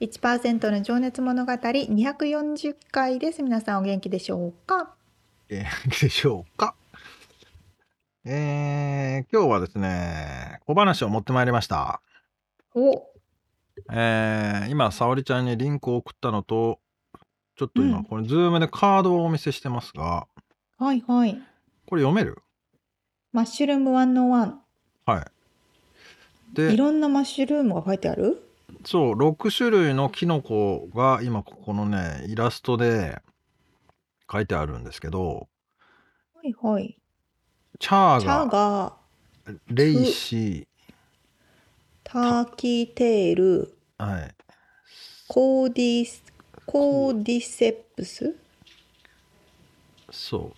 [0.00, 3.42] 1%の情熱物語240回です。
[3.42, 4.94] 皆さんお元気でしょうか？
[5.48, 6.74] 元気でしょうか？
[8.26, 12.02] えー、今日はですね、小話を持ってまいりました。
[12.74, 13.06] お
[13.90, 16.78] えー、今、沙織ちゃんにリンクを送ったのと、
[17.56, 20.26] ちょっと今、これ、ズームでカードをお見せしてますが、
[20.78, 21.40] はいはい。
[21.86, 22.42] これ読める？
[23.32, 24.54] Mushroom 101。
[25.06, 25.24] はい。
[26.54, 28.42] で、いろんなマッシュルームが書いてある？
[28.86, 33.20] そう、6種類のキノコが今ここのね、イラストで
[34.30, 35.48] 書いてあるんですけど、
[36.34, 36.96] はいはい。
[37.80, 40.68] cha- chaga、レイシ
[42.04, 44.34] turkey tail、ー、はい、
[45.26, 46.22] コーディス、
[46.64, 48.36] cordyceps、
[50.12, 50.52] そ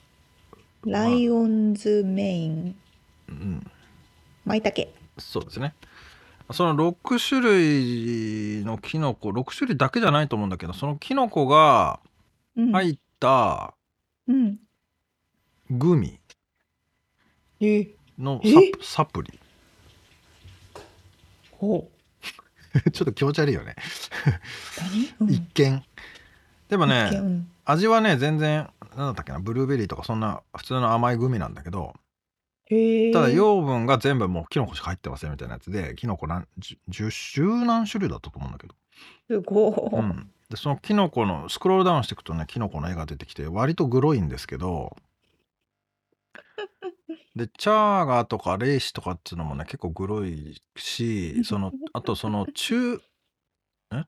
[0.85, 2.77] う、ライオンズメイン、
[3.31, 3.71] うん、
[4.45, 4.93] マイタケ。
[5.17, 5.75] そうですね。
[6.53, 12.01] その6種類のキノコ6種類だけじゃないと思うんだけどそのキノコが
[12.57, 13.75] 入った
[15.71, 16.19] グミ
[18.19, 18.41] の
[18.81, 19.39] ササプリ。
[21.53, 21.89] ほ
[22.85, 22.91] う。
[22.91, 23.77] ちょっと気持ち悪いよね。
[25.21, 25.85] うん、一見。
[26.69, 31.95] でもね、うん、味はね全然何だったっけなブルーベリーとかそんな普通の甘いグミなんだけど
[33.13, 36.47] ただ養分が全部もうキノコしか入ってませんみたいなやつでキノコ何
[36.89, 38.75] 十十何種類だったと思うんだけど。
[39.29, 44.97] すごい、うん、でそのキノコのスクロールダウンしていくとねキノコの絵が出てきて割とグロいんですけど。
[47.37, 53.01] でチャーガーとかレイシとかっていうのもね結構グロいしそのあとその中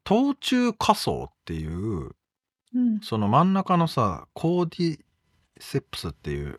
[0.05, 2.11] 冬虫夏草っていう、
[2.75, 5.01] うん、その真ん中のさコーディ
[5.61, 6.59] セップスっていう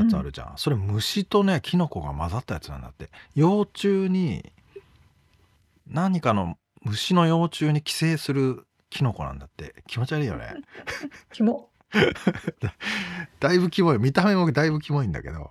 [0.00, 3.10] やつあるじゃん、それ虫とねキノコが混ざったやつなんだって。
[3.34, 4.52] 幼虫に
[5.90, 9.74] 何かの虫の幼虫に寄生するキノコなんだって。
[9.86, 10.54] 気持ち悪いよね。
[11.32, 11.68] キモ。
[13.40, 13.98] だいぶキモい。
[13.98, 15.50] 見た目もだいぶキモいんだけど。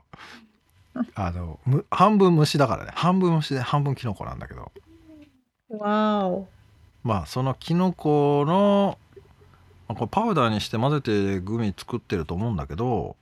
[1.14, 1.60] あの
[1.92, 2.92] 半分虫だからね。
[2.96, 4.72] 半分虫で半分キノコなんだけど。
[5.70, 6.48] わお。
[7.04, 8.98] まあそのキノコの
[9.88, 13.16] これパウダーにして混ぜてグミ作ってると思うんだけど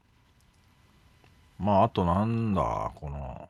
[1.58, 3.50] まあ、あとなんだ、この、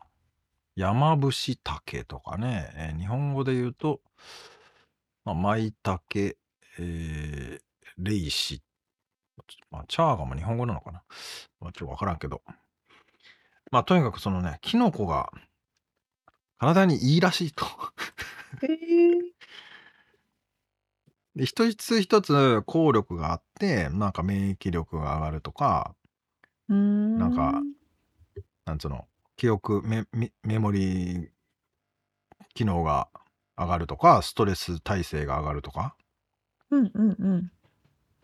[0.75, 1.31] 山伏
[1.63, 4.01] 竹とかね、えー日本語で言うと、
[5.23, 6.35] まあ、舞茸、
[6.77, 7.59] えー、
[7.97, 8.61] レイシ、
[9.71, 11.03] まあ、チャーガも日本語なのかな。
[11.59, 12.41] まあ、ちょっとわからんけど。
[13.71, 15.31] まあ、とにかくそのね、キノコが
[16.57, 17.65] 体にいいらしいと。
[18.61, 19.35] へえ。
[21.35, 25.95] で、一つ一つ効力があって、なんか免疫力が上がるとか、
[26.67, 27.61] なんか
[28.65, 29.05] なんつうの、
[29.37, 31.29] 記憶メ、メメモリー
[32.53, 33.07] 機能が
[33.57, 35.95] 上がるとか、ストレス耐性が上がるとか、
[36.71, 37.51] うんうんうん。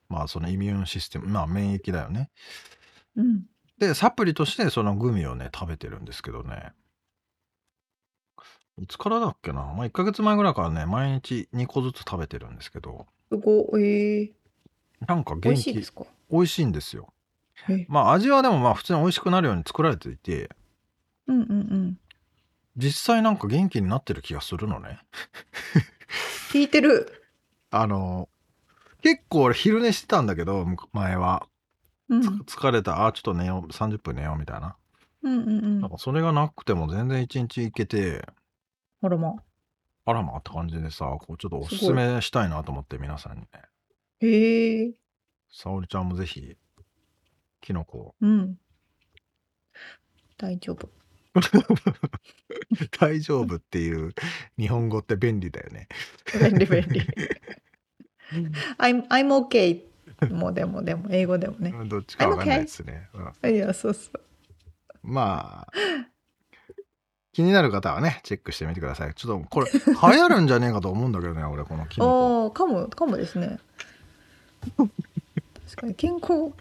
[0.10, 2.30] まあそのイミューンシステム、まあ免疫だよね。
[3.16, 3.46] うん。
[3.78, 6.74] で、サプリとしてそのグミをね、食べてるんですけどね。
[8.78, 9.62] いつからだっけな？
[9.62, 14.34] まあ1ヶ月前ぐらいからね、毎日2個ずつ食べてるんですけど、すごい。
[15.08, 16.04] なんか美味しいですか？
[16.32, 17.14] 美味しいんですよ。
[17.88, 20.50] まあ味はでもまあ普通に美味しくなるように作られていて、
[21.28, 21.98] うんうんうん。
[22.78, 25.00] 実際なんか元気になってる気がするのね。
[26.52, 27.24] 聞いてる。
[27.70, 28.30] あの、
[29.02, 31.48] 結構俺昼寝してたんだけど、前は。
[32.10, 34.76] うん、疲れた、あ、ちょっと寝よう、30分寝ようみたいな。
[35.24, 35.82] うんうんうん。
[35.82, 38.28] なんかそれがなくても全然一日いけて、
[39.02, 39.36] あらま。
[40.06, 43.48] あらまって感じでさ、こうちょっとおすすめしたいなと思って皆さんにね。
[44.20, 44.92] へえ。
[45.50, 46.58] 沙織ちゃんもぜひ
[47.62, 48.16] キノコ。
[48.20, 48.58] うん。
[50.38, 50.90] 大丈夫。
[53.00, 54.14] 大丈夫っていう
[54.58, 55.88] 日本語って便利だよね。
[56.40, 57.02] 便利便利。
[58.78, 59.84] I'm, I'm okay
[60.30, 63.10] もうでもでも英語でもねうんどっちかわかんないですね。
[63.42, 64.22] うんいやそうそう
[65.04, 65.72] まあ、
[67.34, 69.16] 気になる方はね、チェックしてみてください。
[69.16, 72.44] ちょっとこれ、流行るんじゃねえかと思うんだけどね、俺、このキノコ。
[72.44, 73.58] ああかもかもですね
[75.72, 75.96] 確かに。
[75.96, 76.54] 健康。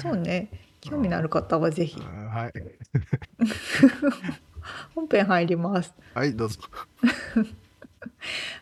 [0.00, 0.48] そうね。
[0.80, 2.00] 興味のある方はぜひ。
[2.00, 2.52] うんはい。
[4.94, 5.94] 本編入ります。
[6.14, 6.60] はい、どうぞ。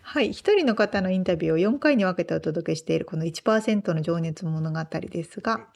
[0.02, 0.32] はい。
[0.32, 5.66] 一人の方のインタビューを4回に分けてお届けしているこの1%の情熱物語ですが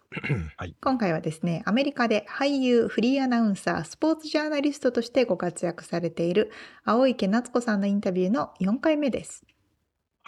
[0.57, 0.75] はい。
[0.81, 6.51] 今回はですねアメリカで俳優フリーアナウンサースポーツジャーナリストとしてご活躍されている
[6.85, 9.45] 青池夏子さんのインタビューの4回目です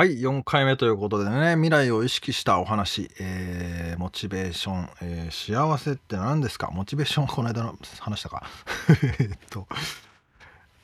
[0.01, 6.71] はい、4回目ということでね、未来を意識したお話、えーモチベーション、えー幸せって何ですか？
[6.73, 8.47] モチベーションはこの間の話したか？
[9.21, 9.69] えっと、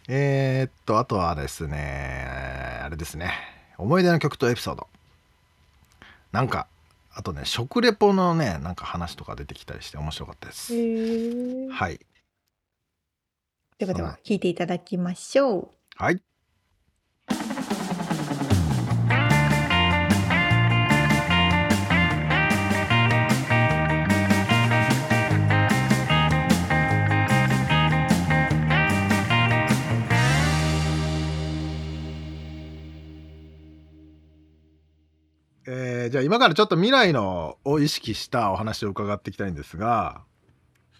[0.06, 3.32] えーっと、あとはですね、あれですね、
[3.78, 4.86] 思い出の曲とエピソード。
[6.32, 6.66] なんか、
[7.14, 10.74] あとね、食レポのね、なんか話とか出てきたりして面白かったです。
[10.74, 12.00] ではい。
[13.80, 16.20] はでは聞いていただきましょうはい。
[36.06, 40.22] えーじゃあ今からちょっと未来のを意識したお話を伺っていきたいんですが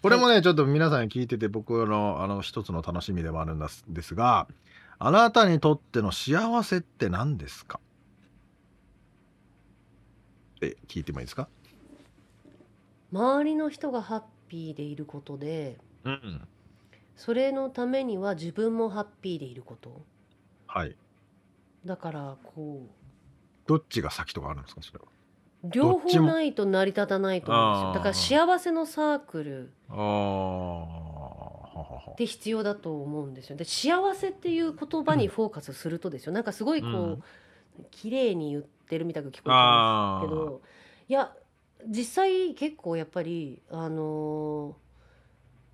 [0.03, 4.47] これもね、ちょっと皆さんに聞いてて僕のあの一つの楽しみでもあるんですですが
[4.99, 7.79] あなたにとっての幸せって何ですか？
[10.57, 11.47] って聞いてもいいですか？
[13.11, 16.47] 周りの人がハッピーでいることでうん。
[17.15, 20.01] それのためには自分もハッピーでいること。
[20.67, 20.95] はい。
[21.85, 22.87] だからこ
[23.67, 25.05] どっちが先とかあるんですかそれは？
[25.63, 27.93] う両方ないと成り立たないと思うんですよ。
[27.93, 28.13] だから
[28.47, 29.69] 幸せのサークル
[32.13, 33.57] って必要だと思うんですよ。
[33.57, 36.31] で幸せっていう言葉にフォーカスするとですよ。
[36.31, 37.23] なんかすごいこう、うん。
[37.91, 40.61] 綺麗に言ってるみたく聞こえてますけど
[41.07, 41.31] いや
[41.87, 44.87] 実際結構やっぱりあのー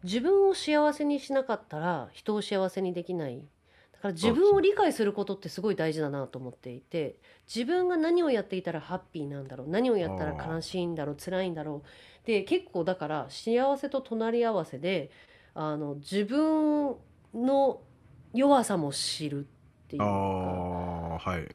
[0.04, 3.44] 自分を幸せにしなかったら人を幸せにできないだ
[4.04, 7.16] から自分を理解することってすごい大事だなと思っていて
[7.48, 12.28] 自分が何をやっていたらハッピーなんだろう何をやったら悲しいんだろう辛いんだろう。
[12.28, 15.10] で結構だから幸せと隣り合わせで
[15.54, 16.96] あの自分
[17.34, 17.82] の
[18.34, 19.48] 弱さも知るっ
[19.88, 20.12] ていうあか。
[20.12, 21.44] あはい。
[21.44, 21.48] っ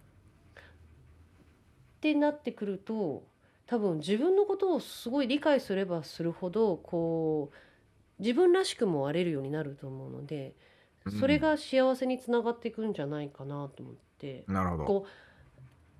[2.01, 3.25] てなってくると
[3.67, 10.55] 多分自分のことをすごい理解すればするほどこう自分らしくもあれるようになると思うので
[11.11, 14.85] それが幸せにつながっていくんじゃないかなと思って、なるほど。
[14.85, 15.07] こ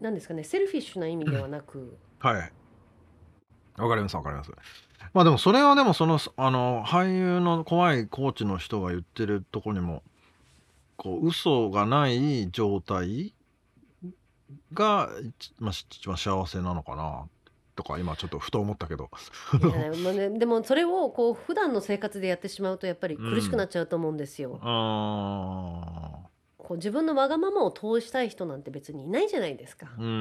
[0.01, 2.53] うなんですかねセルフィッシュな意味ではなく、はい。
[3.77, 4.51] わかりますわかります。
[5.15, 10.03] まあでもそれはでもそのあの俳優の怖いコーチの人が言ってるとこにも
[10.97, 13.33] こう嘘がない状態
[14.75, 17.29] が一,、まあ、一番幸せなのかな
[17.79, 19.09] とか今ちょっとふと思ったけど。
[20.03, 24.59] まあね、でもそれをこう普段の生活でやってしまうとやっぱり苦しくなっちゃうと思うんですよ。
[24.63, 26.11] あ
[26.57, 29.87] こう自分のわがままを通したい人なんて別にいないじゃないですか。
[29.97, 30.15] ーうんうんう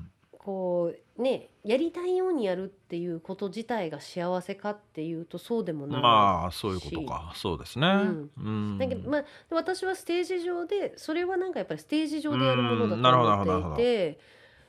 [0.00, 0.10] ん
[0.44, 6.02] こうねやりたいようにやるっていうこと自体が幸せかっていうとそうでもうんない。
[6.02, 7.32] まあそういうことか。
[7.34, 7.86] そうですね。
[7.86, 8.30] うん。
[8.36, 8.78] うん。
[8.78, 13.02] だけどまあ私はステージ上でそれはなんかやっぱりステージ上でやるものだうん。
[13.02, 13.84] なるほどと思ってい
[14.14, 14.20] て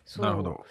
[0.06, 0.26] そう。
[0.26, 0.66] なるほど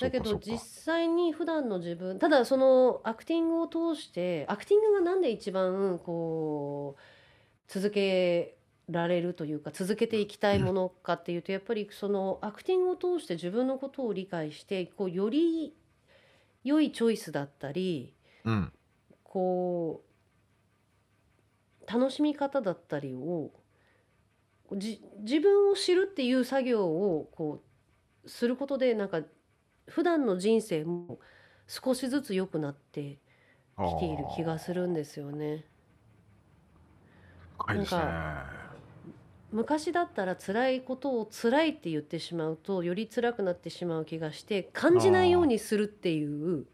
[0.00, 8.56] だけど実際に普段の自分ただそのアクティングを通してアクティングがなんで一番こう続け
[8.88, 15.74] られるというか続けていきたいものかっていうとやっぱりそのアクティングを通して自分のことを理解してこうより
[16.64, 18.72] 良いチョイスだったりうん。
[19.32, 20.12] こう
[21.90, 23.50] 楽しみ方だったりを
[24.76, 27.62] じ自分を知るっていう作業をこ
[28.24, 29.22] うすることでなんか
[29.86, 31.18] 普段の人生も
[31.66, 33.18] 少しずつ良くなって
[33.78, 35.64] きている気がするんですよね。
[37.66, 37.84] なん
[39.52, 46.64] 昔だったら辛いことを辛いって言ってしまうとより辛くなってしまう気がして感じないようにするっていう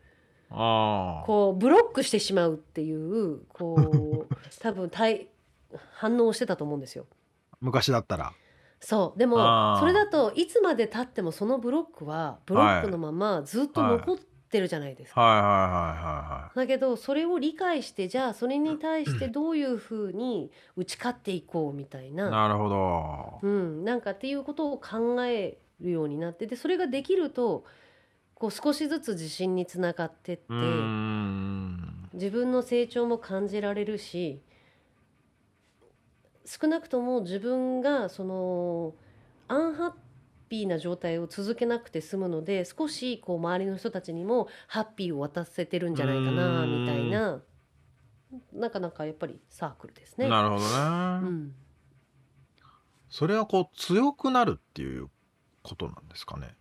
[0.50, 5.28] ああこうブロックしてしまうっていうこう 多分対
[5.92, 7.06] 反応をしてたと思うんですよ。
[7.60, 8.32] 昔だったら
[8.80, 9.18] そう。
[9.18, 9.80] でもあー。
[9.80, 14.16] それだといつまで経ってもそのブロックはブロックのままずっと残っ
[14.50, 15.20] てるじゃないですか。
[15.20, 15.52] はいはいはい
[16.46, 23.38] はだけどそれを理解してじゃあそれに対して どういうふうに打ち勝っていこうみたいな、いはいなるほど。
[23.42, 27.64] うん、なんかっていうことを考えるようになってでそれができると
[28.34, 32.08] こう少しずつ自信につながってってうーん。
[32.14, 34.42] 自分の成長も感じられるし
[36.48, 38.94] 少なくとも自分がその
[39.48, 39.92] アンハッ
[40.48, 46.86] ピーな状態を続けなくて済むので少しこう周りの人たちにもハッピーを渡せてるんじゃないかなうん。
[46.86, 47.42] みたいな
[48.54, 50.26] なかなかやっぱりサークルですね。
[50.28, 51.54] なるほどね、うん、
[53.10, 55.08] それはこう強くなるっていう
[55.62, 56.54] ことなんですかね。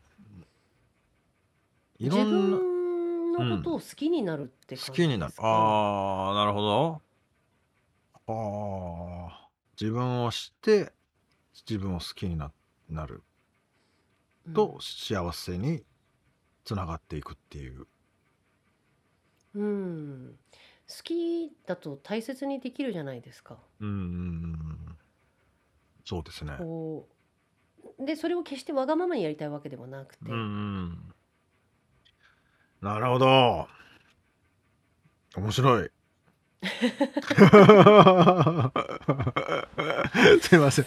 [1.98, 5.34] い自ろんな分のことを好きになるって感じ好きになる。
[5.38, 7.01] ああなるほど。
[8.27, 9.47] ああ
[9.79, 10.93] 自分を知って
[11.69, 12.51] 自分を好きにな
[12.89, 13.24] なる。
[14.48, 14.53] うん。
[14.53, 15.84] と幸せに
[16.63, 17.88] つながっていくっていう、
[19.55, 20.39] うん、
[20.88, 23.57] 好きだと大切にできるじゃないですか。
[23.79, 23.98] うんうんう
[24.93, 24.98] ん
[26.05, 26.53] そうですね。
[26.57, 27.07] こ
[28.00, 28.05] う。
[28.05, 30.36] でそれを決してわがままにやりたいわけではなくて、うんう
[30.86, 31.13] ん。
[32.81, 33.67] なるほど。
[35.36, 35.91] 面白い
[40.41, 40.85] すいません。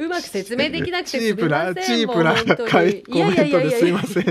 [0.00, 2.70] うまく説明できなくてすみチープなませんチープなもう本当に。
[2.70, 4.26] 回いやいやいやいやコメントですいませんい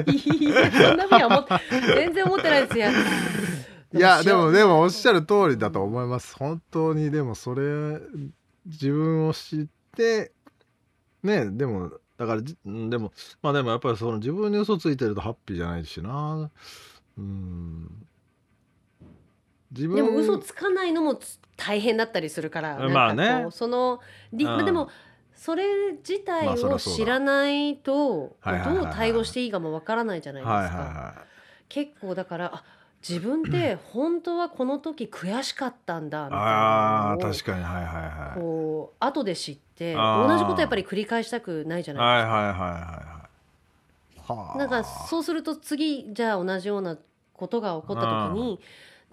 [0.49, 1.51] やそんなふうには思って
[1.95, 2.87] 全然思ってないですよ。
[3.93, 6.33] いやでもでもおっしゃるる通りだと思います。
[6.37, 7.99] 本当にでもそれ
[8.65, 9.65] 自分を知っ
[9.97, 10.31] て
[11.23, 12.55] ねでもだからで
[12.97, 13.11] も
[13.41, 16.49] まあでもやっぱりその自分に嘘ついてるとハッピーじゃないしな。
[17.17, 18.07] うん
[19.71, 19.95] 自分。
[19.95, 23.47] でも嘘つかないのもつ大変だったりするからまあね。
[23.51, 23.99] その
[24.33, 24.65] りうん。
[24.65, 24.89] でも
[25.35, 25.63] それ
[26.07, 31.25] 自体を知らないとどう対応していいかもわからないじゃないですか。
[31.67, 32.63] 結構だからあ
[33.07, 37.63] 自分って本当はこの時悔しかったんだみいたいああなのを確かに。
[37.63, 38.39] はいはいはい。
[38.39, 42.33] こう後で知って同じことやっぱり繰り返したくないじゃないですか。
[42.33, 44.57] はいはいはいはい。
[44.59, 46.97] なんかそうすると次じゃあ同じような
[47.33, 48.59] ことが起こった時に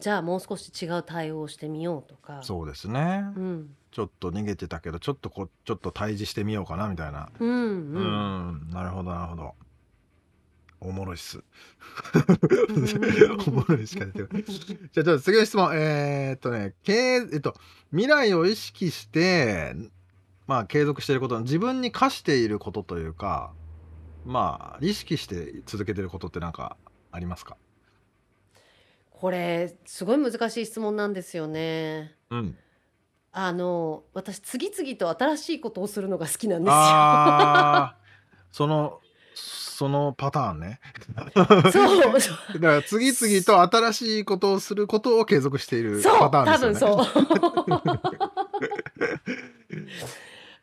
[0.00, 2.40] じゃあもう少し違う対応をしてみようとか。
[2.42, 3.74] そうですね、うん。
[3.90, 7.30] ちょっと逃げてたけどちょっとこうちょっと対峙してみようかなみたいな。
[7.38, 8.68] うんううん。
[8.68, 9.54] んなるほどなるほど。
[10.80, 11.38] おもろいっす。
[11.38, 11.42] ん
[13.48, 14.44] おもろいしか出てこない。
[14.44, 15.70] じゃあちょっと次の質問。
[15.74, 17.54] えー、っとね経営えっと
[17.90, 19.74] 未来を意識して
[20.46, 23.52] まあ継続していること自分に課していることというか
[24.24, 26.76] まあ意識して続けてることって何か
[27.10, 27.56] ありますか？
[29.20, 32.14] これすごい難しい質問なんですよね。
[32.30, 32.56] うん。
[33.32, 36.74] あの私次々と新しいことをするのが好きなんですよ。
[36.76, 37.96] ああ
[38.52, 39.00] その
[39.34, 40.80] そのパターンね。
[41.72, 42.20] そう。
[42.20, 47.24] そ うだから次々と新しいことをすることを継続しているそうパターンですよ分そう。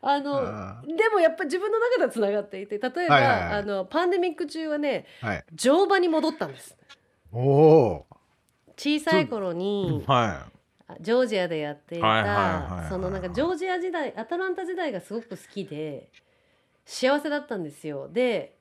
[0.00, 3.52] あのあでもやっぱ自分の中ではつながっていて例えば、はいはいはい。
[3.58, 5.44] あのパンデミック中はねーはい。
[5.54, 6.74] 乗馬に戻ったんです。
[7.32, 8.06] おお
[8.76, 10.10] 小さい頃にー。
[10.12, 10.46] は
[11.00, 16.10] ジョージアでやっていたそのなんかジョージア時代アトランタ時代がすごく好きで
[16.84, 18.56] 幸せだったんですよで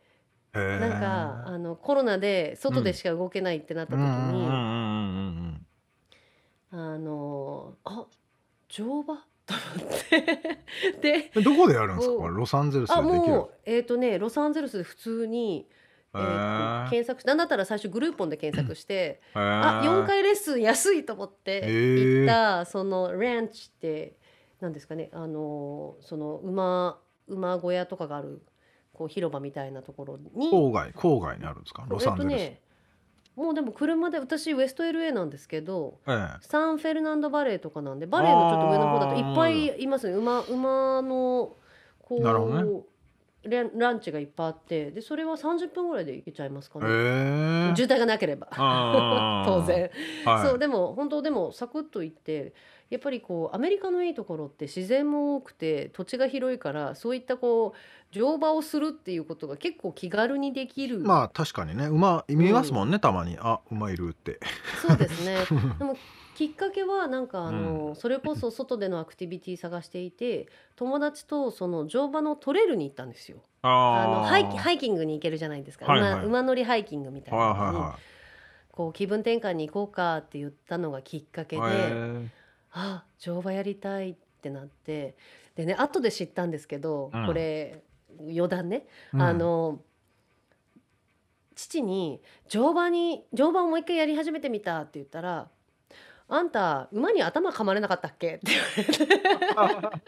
[0.54, 5.66] なんかあのコロナで外でしか動けないってなった時に、うんうん
[6.72, 8.06] あのあ
[8.70, 9.24] 乗馬？
[9.46, 10.60] と思って
[11.02, 11.44] でうん。
[11.44, 12.16] どこでやるんですか？
[12.16, 13.20] おこれロサンゼルスであできる？
[13.20, 15.68] もうえっ、とねロサンゼルスで普通に、
[16.18, 16.90] えへー。
[16.90, 24.18] 検索しなんだったら最初グルーポンで検索して、あ4回レッスン安いと思って行ったそのランチって
[24.62, 28.42] 何ですかねあのその馬馬小屋とかがある
[28.94, 30.50] こう広場みたいなところに。
[30.52, 31.86] 郊外郊外にあるんですか？
[31.88, 32.34] ロサンゼルス。
[32.34, 32.62] えっとね
[33.36, 36.38] もうでも車で私ウエスト LA なんですけどええ。
[36.40, 40.16] サンフェルナンドバレーとかなんでバレーのちょっと上の方だといっぱいいますね。
[40.16, 41.58] 馬馬の
[42.00, 42.86] こなるほどう、
[43.50, 46.88] ランランチがいっぱいあってでそれは30分ぐらいで行けちゃいますかへね、
[47.72, 47.74] え。
[47.76, 48.48] 渋滞がなければ。
[49.46, 49.90] 当然、
[50.26, 50.48] はい。
[50.48, 52.54] そうでも本当でもサクッと行って
[52.90, 61.88] やっぱりこうアメリカのいいところって自然も多くて土地が広いからそういったこう乗馬をするっていうことが結構気軽にできる、まあ確かにね。
[61.88, 63.38] 馬見ますもんね、たまに。
[63.40, 64.40] あ馬いるって。
[64.82, 65.38] そうですね。
[65.78, 65.98] でも
[66.36, 73.38] きっかけはなんかあの、それこそ外でのアクティビティ探していて友達とその乗馬のトレイルに行ったんですよ。
[73.62, 76.12] あのハイキハイキングに行けるじゃないですか、はいはい。
[76.14, 78.00] 馬馬乗りハイキングみたいなのに、はいは
[78.72, 81.62] こう気分転換に行こうかって言ったのがきっかけで、
[82.74, 85.16] あ乗馬やりたいってなって。
[85.56, 87.26] でね後で知ったんですけど、うん。
[87.26, 87.82] これ
[88.20, 89.22] 余談ね、うん。
[89.22, 89.80] あの
[91.56, 95.50] 父に乗馬に乗馬をもう一回やり始めてみたって言ったら
[96.28, 98.60] 「あんた馬に頭噛まれなかったっけ?」って言
[99.58, 100.02] われて。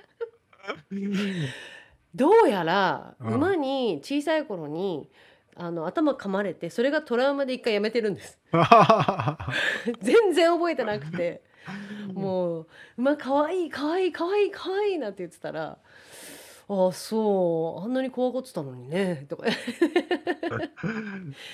[2.16, 3.34] どうやらうん。
[3.36, 5.10] 馬に小さい頃に
[5.56, 8.40] あの頭噛まれてそれがトラウマで一回やめてるんです。
[10.02, 11.42] 全然覚えてなくて。
[12.14, 15.78] もう「馬かわいいかわいいかわいいかわいい」なんて言ってたら
[16.70, 17.86] 「ああそう。
[17.86, 19.46] あんなに怖がってたのにね」とか。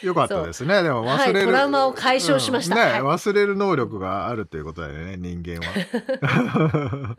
[0.02, 0.82] よかったですね。
[0.82, 2.76] でも忘れる、はいトラウマを解消しました。
[2.76, 2.82] うん。
[2.82, 3.02] ね、はい。
[3.02, 7.16] 忘れる能力があるということだよね人間は。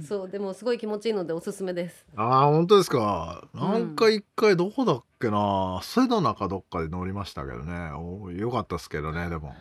[0.06, 2.06] そうでもすごい気持ちいいのでおすすめです。
[2.16, 3.44] ああ本当ですか。
[3.54, 3.58] ん。
[3.58, 5.80] なんか一回どこだっけな。
[5.82, 7.92] セドナかどっかで乗りましたけどね。
[7.92, 9.54] およかったですけどねでも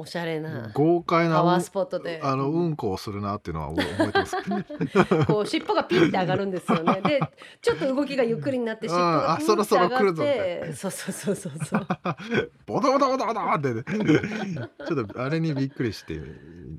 [0.00, 2.20] おしゃれな豪快なパワースポットで。
[2.22, 4.36] あのうんこをするなっていうのは覚えてます。
[5.26, 7.00] こう尻尾がピンって上がるんですよね。
[7.02, 7.20] で
[7.60, 11.86] ちょっと動きがゆっくりになって尻尾がピンって上がってあそろそろ来るぞってそうそうそうそうそう。
[12.66, 13.84] ボタボタボタボタってね。
[14.88, 16.20] ちょっとあれにびっくりして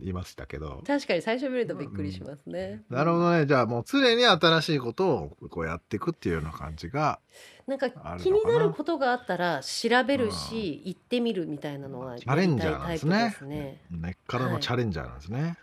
[0.02, 0.82] いましたけど。
[0.88, 2.84] 確かに最初見るとびっくりしますね。
[2.90, 3.46] なるほどね。
[3.46, 7.20] じゃあもう常に新しいことをこうやっていくっていうような感じが
[7.68, 13.38] なんか気になることがあったら調べるし、行ってみるみたいなのはチャレンジャーなんですね。
[13.44, 13.82] ね。
[13.90, 15.58] 根っからのチャレンジャーなんですね、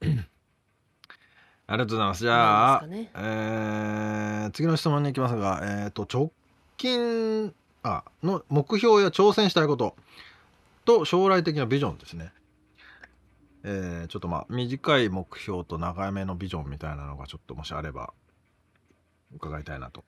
[1.66, 2.20] ありがとうございます。
[2.20, 6.30] じゃあ、なんですかえー次の質問に行きますが、えー、と直
[6.76, 9.96] 近あの目標や挑戦したいこと。
[10.84, 12.32] と将来的なビジョンですね。
[13.62, 18.12] えーちょっとまあ短い目標と長めのビジョンみたいなのがちょっともしあれば
[19.34, 20.04] 伺いたいなと。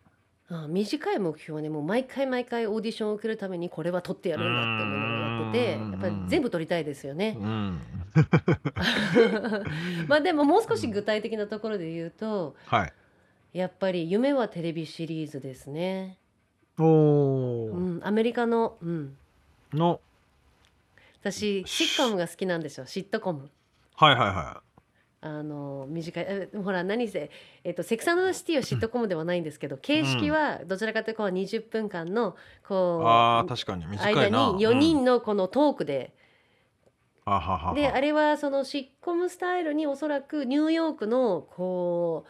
[0.48, 5.08] あ短い目標はねもう毎回毎回オーディションを受けるためにこれは取ってやるんだってものを
[5.44, 7.44] やっててうんやっぱり全部取りたいですよねう。
[7.44, 7.80] ん、
[10.06, 12.92] まあでももう少し具体的なところで言うとはい。
[13.52, 16.18] やっぱり夢はテレビシリーズですね。
[16.78, 19.16] おおう、ん、アメリカの、うん、
[19.72, 20.00] の
[21.22, 23.50] 私シットコムが好きなんですよシットコム。
[23.96, 24.62] はいはいは
[25.26, 27.30] あの短いえほら何せ、
[27.64, 33.06] えっとセクサンドシティはシットコムではないんですけど形式はどちらかというとこう20分間のこい。
[33.06, 34.52] ああう確かに短間いな。
[34.52, 36.14] に4人のこのトークで、
[37.26, 37.68] うん、ははは。
[37.70, 42.24] はであれはそのシッコムスタイルにおそらくニューヨークのこ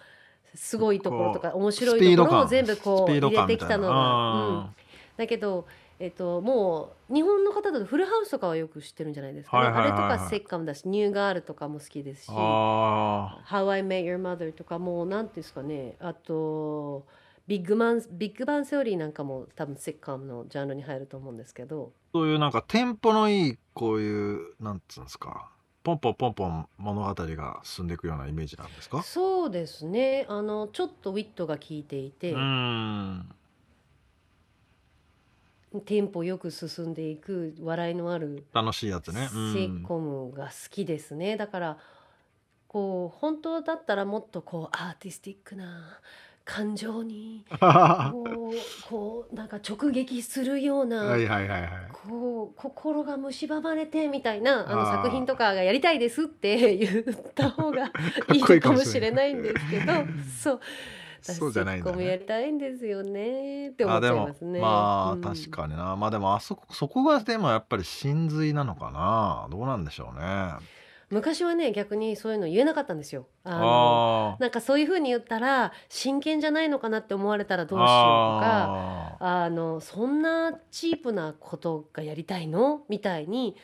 [0.54, 4.74] うすごいところとか面白いところを全部こう入れてきたのが、うん、
[5.18, 5.66] だけど、
[5.98, 9.58] えっと、もう日本の方だとフルハウスとかはよく知ってるんじゃないですか。
[9.60, 10.08] ね、はいはいはいはい。
[10.08, 12.28] あれとかセッカムだしニューガールとかも好きですし。
[12.30, 15.96] あ How I Met Your Mother とかもうなんていうんですかね。
[16.00, 17.06] あと
[17.46, 21.92] ビッグマンビッグバンセオリーなんかも多分セッカムのジャンルに入ると思うんですけど。
[22.12, 25.50] そういうなんかテンポのいいこういうなんつうんですか。
[25.84, 29.04] ポンポンポンポン物語が進んでいくようなイメージなんですか？
[29.04, 30.26] そうですね。
[30.28, 32.34] あのちょっとウィットが効いていて、
[35.80, 39.28] テンポよく進んでいく笑いのある楽しいやつね。
[39.32, 41.78] うんセッコムが好きですねだから
[42.68, 46.00] こう本当だったらもっとこうアーティスティックな
[46.44, 51.70] 感情に こうこうなんか直撃するような、はいはいはいはい。
[51.90, 59.92] こう心が蝕まれてみたいなあの作品とかがやりたいですって言った方がかいいかもしれないんですけど
[60.40, 60.60] そう
[61.34, 61.92] そうじゃないんだね。
[61.92, 63.68] 私セッコムやりたいんですよね。
[63.70, 64.60] って思っちあでもゃいますね。
[64.60, 64.68] ま
[65.08, 65.20] あうん。
[65.20, 69.48] 確かにな、まあでもあそこそこがでもやっぱり真髄なのかな。
[69.50, 70.24] どうなんでしょうね。
[70.24, 70.60] あ
[71.08, 73.28] 昔はね逆にそういうの言えなかったんですよ。
[73.44, 82.82] あのあなんかそういうふうに言ったら真剣じゃないのかなって思われたらどうしようとかああのそんなチープなことがやりたいの？
[82.88, 83.54] みたいに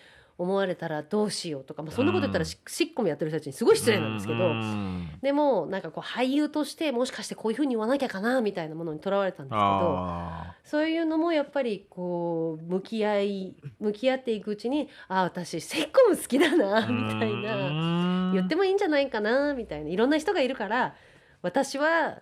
[0.42, 2.46] 思われたらどうしようとか、まあ、そんなこと言ったらうん。
[2.46, 5.11] しシッコムやってる人たちにすごい失礼なんですけど、うん。
[5.22, 20.94] でもなんかこう俳優としてもしかしてこういうふうに言わなきゃかなみたいなものにとらわれたんですけどあそういうのもやっぱりこう向き合い向き合っていくうちにあ私セッコム好きだなーみたいなうん言ってもいいんじゃないかなみたいないろんな人がいるから
[21.42, 22.18] 私は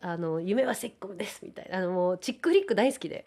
[0.00, 3.26] あの夢はセッコムですみたいなあのもうチックフリック大好きで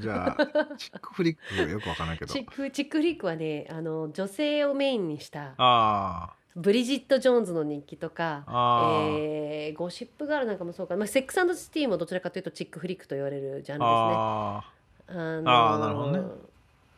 [0.00, 2.32] じゃあ chickフリックよくわかんないけど。
[2.32, 13.80] chick chick flick はねあの女性をメインにしたあブリジット・ジョーンズの日記とかえーゴシップガールなんかもそうか、まあ、セックスシティもどちらかというと chick flick と言われるジャンルですね。
[13.80, 14.64] あ
[15.08, 16.20] あなるほどね。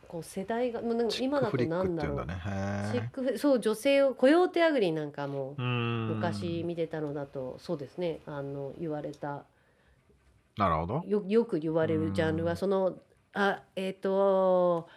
[0.07, 2.25] こう世代がもうなんか今だとなんだろう。
[2.25, 6.15] チックフそう女性をコヨーテアグリーなんかもうん。
[6.15, 8.19] 昔見てたのだとそうですね。
[8.25, 9.43] あの言われた
[10.57, 11.03] なるほど。
[11.07, 12.97] よよく言われるジャンルうんはその
[13.33, 14.87] あえっ、と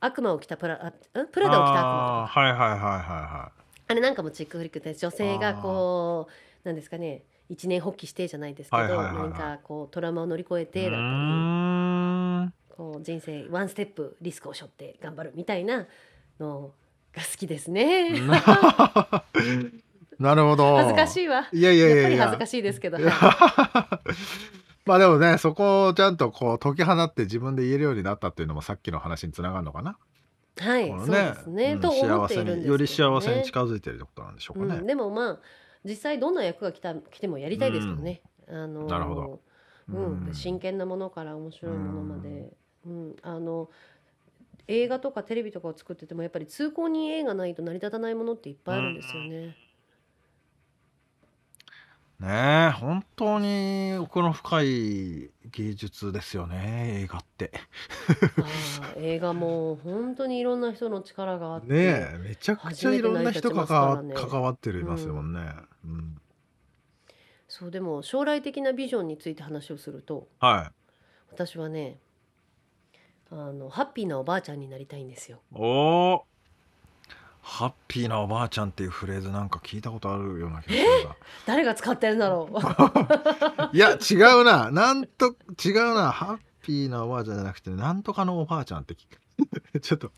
[0.00, 0.88] 悪魔を着たプラあ
[1.20, 1.26] ん？
[1.28, 3.52] プラダを着た悪魔はいはいはいはいは
[3.86, 6.28] あれなんかもチックフリックで女性がこ
[6.64, 7.22] うなんですかね。
[7.50, 9.16] 一年発起してじゃないですけど、はいはいはいはい。
[9.30, 15.86] 何かこうトラウマを乗り越えいてだったりこう人生ワンステップリスクを背負って頑張るみたいな
[16.40, 16.72] の
[17.14, 18.12] が好きですね。
[20.18, 20.76] なるほど。
[20.76, 21.46] 恥ずかしいわ。
[21.52, 22.02] いやいやいやっや。
[22.02, 24.00] いやぱり恥ずかしいですけど、は
[24.86, 29.96] まあでもねそこをちゃんとこう解き放って自分で言えるようになったっていうのもさっきの話につながるのかな、
[30.60, 35.38] い、はいこのそうですね、うんと思幸せっているんですね、により幸せに近づいてるってことなんでしょうかね、うん、でもまあ
[35.84, 39.40] 実際どんな役が来た来てもやりたいですけどね、あのなるほど。
[39.92, 42.50] うん真剣なものから面白いものまで、
[42.86, 43.16] うん。
[43.22, 43.68] あの
[44.66, 49.54] 映画とかテレビとかを作っててもやっぱり通行人映画ないと成り立たないものっていっぱいあるんですよね。
[52.20, 57.50] ねえ本当に奥の深い芸術ですよね映画って。
[58.96, 65.40] 映画も本当にいろんな人の力があって、ねえめちゃくちゃいろんな人関わ初めて成り立ちますからね関わってるますもんね、
[65.84, 66.20] うん。
[67.48, 70.72] そうでも将来的なビジョンについて話をするとはい。
[71.30, 71.98] 私はね
[73.30, 75.40] あのハッピーなおばあちゃんになりたいんですよ。
[75.52, 76.24] おお
[77.46, 81.16] ハッピーなおばあちゃんっていうフレーズなんか聞いたことあるような気がするな。
[81.46, 82.56] 誰が使ってるんだろう？
[83.76, 84.70] いや違うな。
[84.70, 86.10] なんと違うな。
[86.10, 89.06] ハッピーなおばあちゃんじゃなくてなんとかのおばあちゃんって聞
[89.72, 89.80] く。
[89.80, 90.10] ちょっと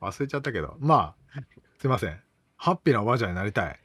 [0.00, 0.76] 忘れちゃったけど。
[0.78, 1.40] まあ
[1.80, 2.20] すいません。
[2.56, 3.78] ハッピーなおばあちゃんになりたい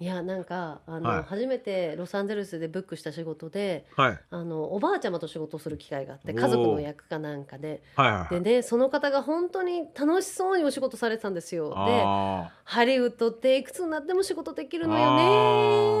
[0.00, 1.22] いやなんかあの、はい。
[1.24, 4.18] 初めてロサンゼルスでブックした仕事ではい。
[4.30, 7.82] あのおばあちゃまと仕事をする機会があっておー家族の役かなんかで。
[7.96, 8.40] はいはいはい。
[8.42, 11.70] でねその方が本当に楽しそうにお仕事されてたんですよ。
[11.70, 15.16] であハリウッドっていくつになっても仕事できるのよ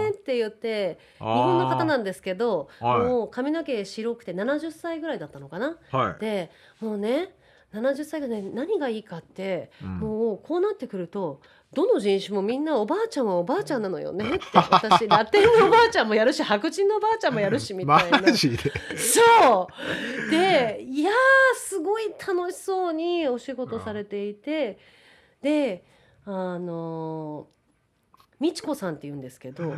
[0.04, 1.24] ねって言ってー。
[1.24, 3.00] 日本の方なんですけどはい。
[3.00, 5.76] もう髪の毛白くて70歳ぐらいだったのかな？
[5.90, 7.34] はい、でもうね
[7.74, 9.98] 70歳がね何がいいかってうん。
[9.98, 11.40] もうこうなってくると
[11.74, 14.24] どの人種もみんなおばあちゃんはおばあちゃんなのよね。
[14.36, 18.18] って私ラテンのおばあちゃんもやるし白人のおばあちゃんもやるしみたいな。
[18.34, 19.68] そ
[20.26, 20.30] う。
[20.30, 21.14] でいやー
[21.56, 24.78] すごい楽しそうにお仕事されていて。
[25.42, 25.84] で
[26.24, 27.46] あの
[28.40, 29.74] 美智子さんって言うんですけど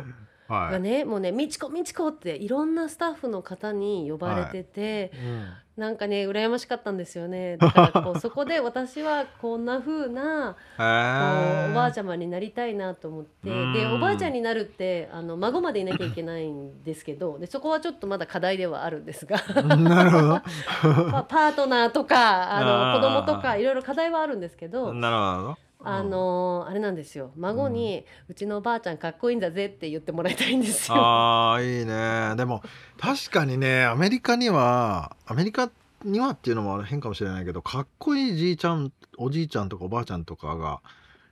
[0.47, 7.57] はい、がねもうね「美智子美智子」っていろんなスタッフの方に呼ばれてて、うんなんかね羨ましかったんですよね。
[7.57, 13.73] だからこう そこで私はこんな風なこうおばあちゃまになりたいなと思ってうん。
[13.73, 19.37] でおばあちゃんになるってあの孫までいなきゃいけないんですけどでそこはちょっとまだ課題ではあるんですが。
[19.37, 20.17] ゃなるほ
[21.11, 27.31] まあパートナーとかあの子供とかいろいろ課題はあるんですけどどなるほどあのあれなんですよ。
[27.37, 30.97] 孫に、うちのおばあちゃんかっこいいんだぜって言ってもらいたいんですよ。
[30.97, 32.35] あーいいね。
[32.35, 32.61] でも
[32.99, 35.71] 確かにねアメリカにはアメリカ
[36.03, 40.81] にはっていうのも変かもしれないけどかっこいいじいちゃんおじいちゃんとかおばあちゃんとかが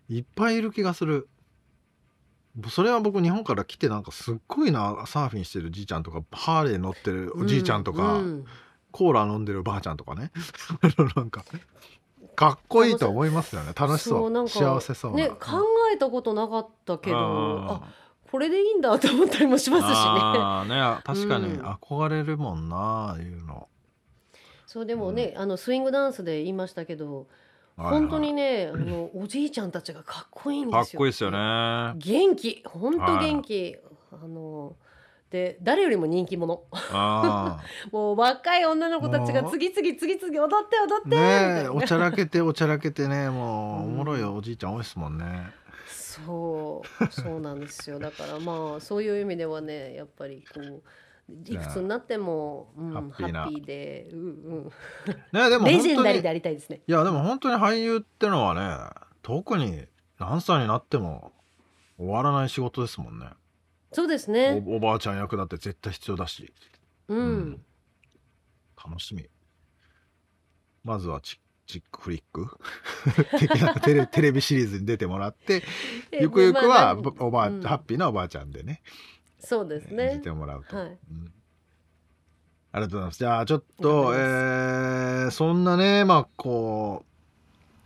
[0.10, 1.28] いっぱいいる気がする。
[2.70, 8.46] それは僕日本から来てなんかすっごいなサーフィンしてるじいちゃんとかハーレー乗ってるおじいちゃんとか、うん。
[8.92, 10.32] コーラ飲んでるばあちゃんとかね。
[11.16, 11.46] なんか
[12.39, 13.73] かっこいいと思いますよね。
[13.75, 14.32] 楽しそう。
[14.32, 15.38] なんか幸せそうな、ね考
[15.93, 17.88] えたことなかったけどああ
[18.32, 19.93] これでいいんだと思ったりもしますしね。
[19.93, 21.02] あーね。
[21.04, 21.47] 確かに。
[21.56, 21.65] うん。
[21.65, 23.67] 憧れるもんなああいうの、
[24.65, 27.28] そうでもね、あのスイングダンスで言いましたけど、
[27.75, 27.99] はいはい。
[27.99, 30.80] 本当にねあのおじいちゃんたちがかっこいいんですよ。
[30.80, 31.38] かっこいいですよね。
[31.97, 32.63] 元気。
[32.65, 33.75] 本当元気、
[34.13, 34.78] あの
[35.32, 36.63] で誰よりも人気者。
[36.92, 37.62] あ
[37.92, 41.10] もう若い女の子たちが次々次々踊って踊って。
[41.10, 43.30] ねおちゃらけておちゃらけてね。
[43.30, 45.52] もうおうんもろいおじいちゃん多いですもんね。
[45.88, 47.08] そう。
[47.12, 48.00] そうなんですよ。
[48.00, 50.82] だからまあそういう意味ではねやっぱりこう
[51.46, 54.72] いくつになっても、うん、ハッピーで、うんうん、
[55.32, 56.82] ねでもレジェンダリーでありたいですね。
[56.88, 59.86] いやでも本当に俳優ってのはね特に
[60.18, 61.32] 何歳になっても
[61.98, 63.28] 終わらない仕事ですもんね
[63.91, 64.63] そうですね。
[64.67, 66.54] おおばあちゃん役だって絶対必要だし。
[67.08, 67.17] うん。
[67.17, 67.21] う
[67.52, 67.65] ん。
[68.84, 69.25] 楽しみ。
[70.84, 72.47] まずはチチックフリック？
[73.39, 75.63] 的な テレテレビシリーズに出てもらって
[76.12, 77.62] えゆくゆくはまあおばあ、うん。
[77.62, 78.82] ハッピーなおばあちゃんでね。
[79.39, 80.32] そうです演ねじて。
[80.32, 80.88] もらうと、はい。
[80.88, 81.34] うん。
[82.71, 83.17] ありがとうございます。
[83.19, 87.04] じゃあちょっあとえーそんなねまあこ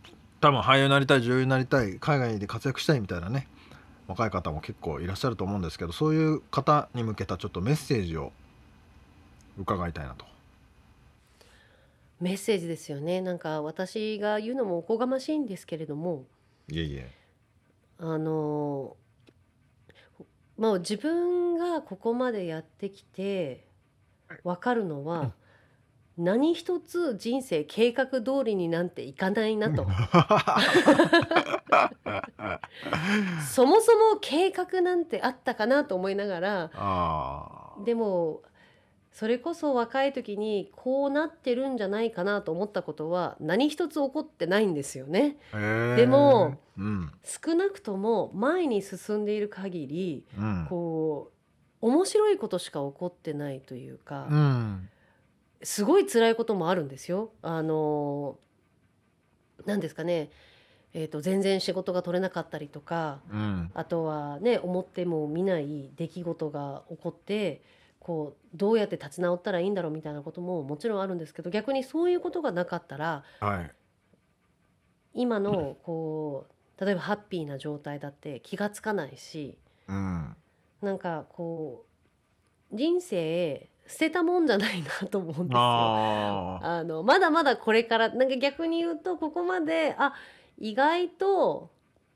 [0.06, 0.08] う
[0.40, 3.48] 多分俳優になりたい女優になりたい海外で活躍したいみたいなね
[4.06, 8.32] 若い方も結構いらっしゃると思うんですけどそういう方に向けたちょっとメッセージを
[9.58, 10.26] 伺いたいなと。
[12.20, 13.20] メッセージですよね。
[13.20, 16.24] なんか私が言うのもおこがましいんですけれども、
[16.68, 17.10] いえいえ
[17.98, 18.96] あの
[20.56, 23.66] まあ自分がここまでやってきて
[24.42, 25.32] わかるのは、
[26.16, 29.86] 何一つ人生計画通りになんていかないなと。
[33.52, 36.70] そもそも計画なんてあったかなと思いながら
[37.84, 38.42] でも
[39.12, 45.36] それこそ若い時にこうなってるんじゃないかなと思ったことは何一つ起こってないんですよね。
[45.96, 47.12] でも、うん。
[47.22, 50.66] 少なくとも前に進んでいる限りうん。
[50.68, 51.30] こ
[51.80, 54.88] う面白いことしか起こってないというか、うん
[55.64, 57.32] すごい辛いこともあるんですよ。
[57.42, 58.38] あの
[59.64, 60.30] 何ですかね、
[60.92, 63.70] えー、と全然仕事が取れなかったりとかうん。
[63.74, 67.62] あとはね思っても見ない出来事が起こって
[67.98, 73.70] こうどうやって立ち直ったらいいんだろうみたいなことももちろんあるんですけど逆にそういうことがなかったらはい。
[75.14, 76.46] 今のこ
[76.78, 79.56] う例えばハッピーな状態だって気がつかないし
[79.88, 80.36] うん。
[80.82, 81.86] なんかこ
[82.70, 85.60] う人生捨てたもんじゃないなと思うんですよ。
[85.60, 90.14] あのまだまだこれからなんか逆に言うとここまであ
[90.58, 91.70] 意外と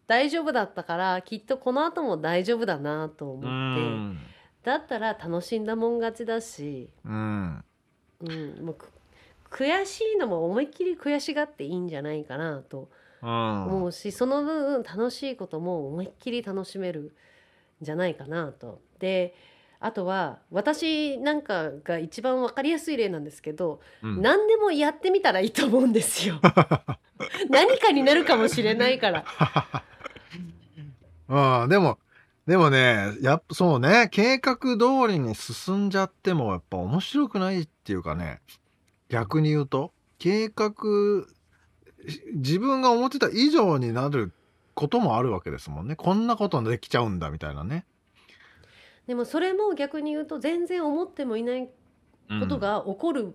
[0.06, 4.18] 大丈夫だったからきっとこの後も大丈夫だなと思うって、ん
[4.64, 7.64] だったら楽しんだもん勝ちだし、うん
[8.20, 8.90] うん、もうく
[9.50, 12.88] 悔しいのも思いっきり悔しがっていいんじゃないかなと
[13.22, 18.80] うん思うしその分楽しいことも思いっきり楽しめるんじゃないかなと。
[18.98, 19.34] で
[19.80, 26.40] あとは私なんかが一番分かりやすい例なんですけど、うん何でもやってみたらいいと思うんですよ。
[27.48, 29.24] 何かになるかもしれないから。
[31.28, 31.98] ああでも
[32.46, 38.40] でもねやっぱそうね計画通りに進んじゃってもやっぱ面白くないっていうかね
[39.10, 40.72] 逆に言うと計画
[42.08, 44.32] し自分が思ってた以上になる
[44.74, 47.84] こともあるわけですもんねこんなことできちゃうんだみたいなね。
[49.08, 51.68] でもそれも逆に言うと全然思ってもいない
[52.38, 53.34] ことが起こる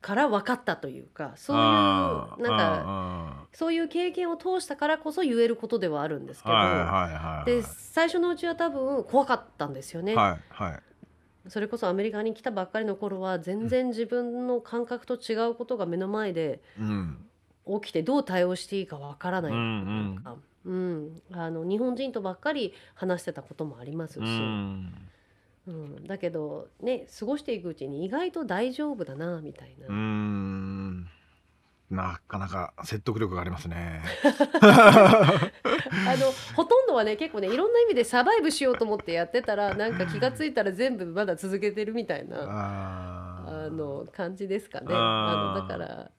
[0.00, 6.54] から分かったというか、そういうなんかあそういう経験を通したからこそ言えることではあるんですけど、
[7.46, 10.16] で最初のうちは多分怖かったんですよね。
[10.16, 10.80] はいはい。
[11.48, 17.18] それこそアメリカに来たばっかりの頃は全然自分の感覚と違うことが目の前でうん。
[17.66, 21.22] 起きてどう対応していいかわからないとうんか、うん。
[21.32, 24.94] あの日本人とばっかり話してたこともありますし、ううん。
[25.66, 31.08] んだけどね過ごしていくうちに意外と大丈夫だなみたいな、うーん。
[31.90, 34.02] なかなか説得力がありますね。
[34.24, 35.50] あ
[36.16, 42.38] のほとんどはね結構ねいろんな意味でサバイブしようと思ってやってたらなんか気がついたら全部まだ続けてるみたいな
[43.46, 44.86] あの感じですかね。
[44.90, 46.10] あのだから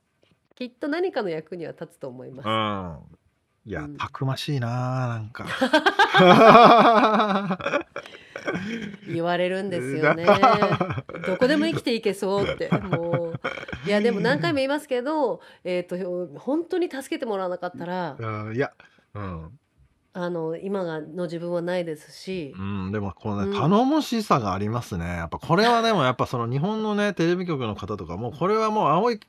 [0.55, 2.47] きっと何かの役には立つと思います。
[3.65, 3.71] うん。
[3.71, 5.45] いや、うんたくましいなあなんか。
[9.07, 10.25] 言われるんですよね。
[11.25, 13.39] どこでも生きていけそうってもう
[13.87, 15.97] いやでも何回も言いますけど、えっ、と
[16.39, 18.71] 本当に助けてもらわなかったらうんいや、
[19.13, 19.59] うん、
[20.13, 25.05] あの今がの自分はないですしう、ん、でもこのね、うん頼もしさがありますね。
[25.05, 29.19] やっぱこれはでもやっぱその日本のねテレビ局の方とかもこれはもう青い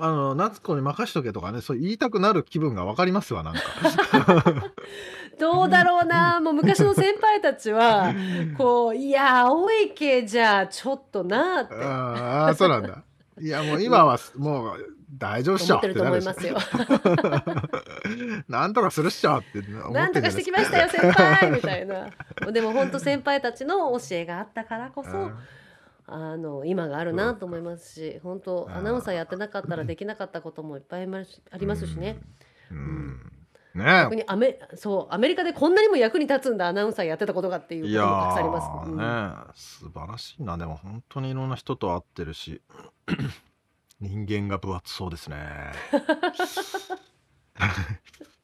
[0.00, 3.60] あの夏子に任しとけとかねそう言いたくなる気分がわかりますわなんか。
[5.38, 8.12] どうだろうなもう昔の先輩たちは
[8.58, 13.02] こういや青い系じゃちょっとなってああそうなんだ。
[13.40, 16.58] いやもう今はもう大丈夫っしょ思ってると思いますよ。
[18.48, 22.10] なんとかするっしょってなんとかしてきましたよ先輩みたいな。
[22.52, 25.38] でも本当先輩たちの教えがあったからこそ、うん
[26.10, 31.06] あの今があるなと思いますし本当うんアナウンサーやってなかったらできなかったこともいっぱいあ
[31.56, 32.18] りますしね。
[32.70, 33.32] うん。
[33.74, 38.90] ね逆にアメそうアメリカでこんなにも役に立つんだアナウンサーやってたことがっていうこともたくさんあります。
[38.90, 38.98] うん。
[38.98, 40.58] ーね素晴らしいな。
[40.58, 42.60] でも本当にいろんな人と会ってるし
[44.00, 45.72] 人間が分厚そうですね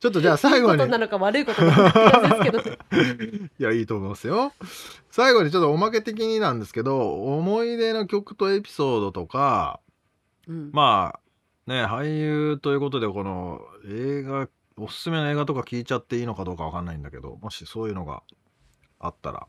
[0.07, 0.75] ちょっとじゃあ最後に。
[0.75, 2.61] いいことなのか悪いことなのかですけど、
[3.59, 4.53] いやいいと思いますよ。
[5.11, 9.81] 最後にちょっとおまけ的になんですけど思い出の曲とエピソードとか
[10.47, 10.71] うん。
[10.73, 11.19] ま
[11.67, 18.23] あね俳優ということでこの映画おすすめの映画とか聞いちゃっていいのかどうかわかんないんだけどもしそういうのが
[19.01, 19.49] あったら。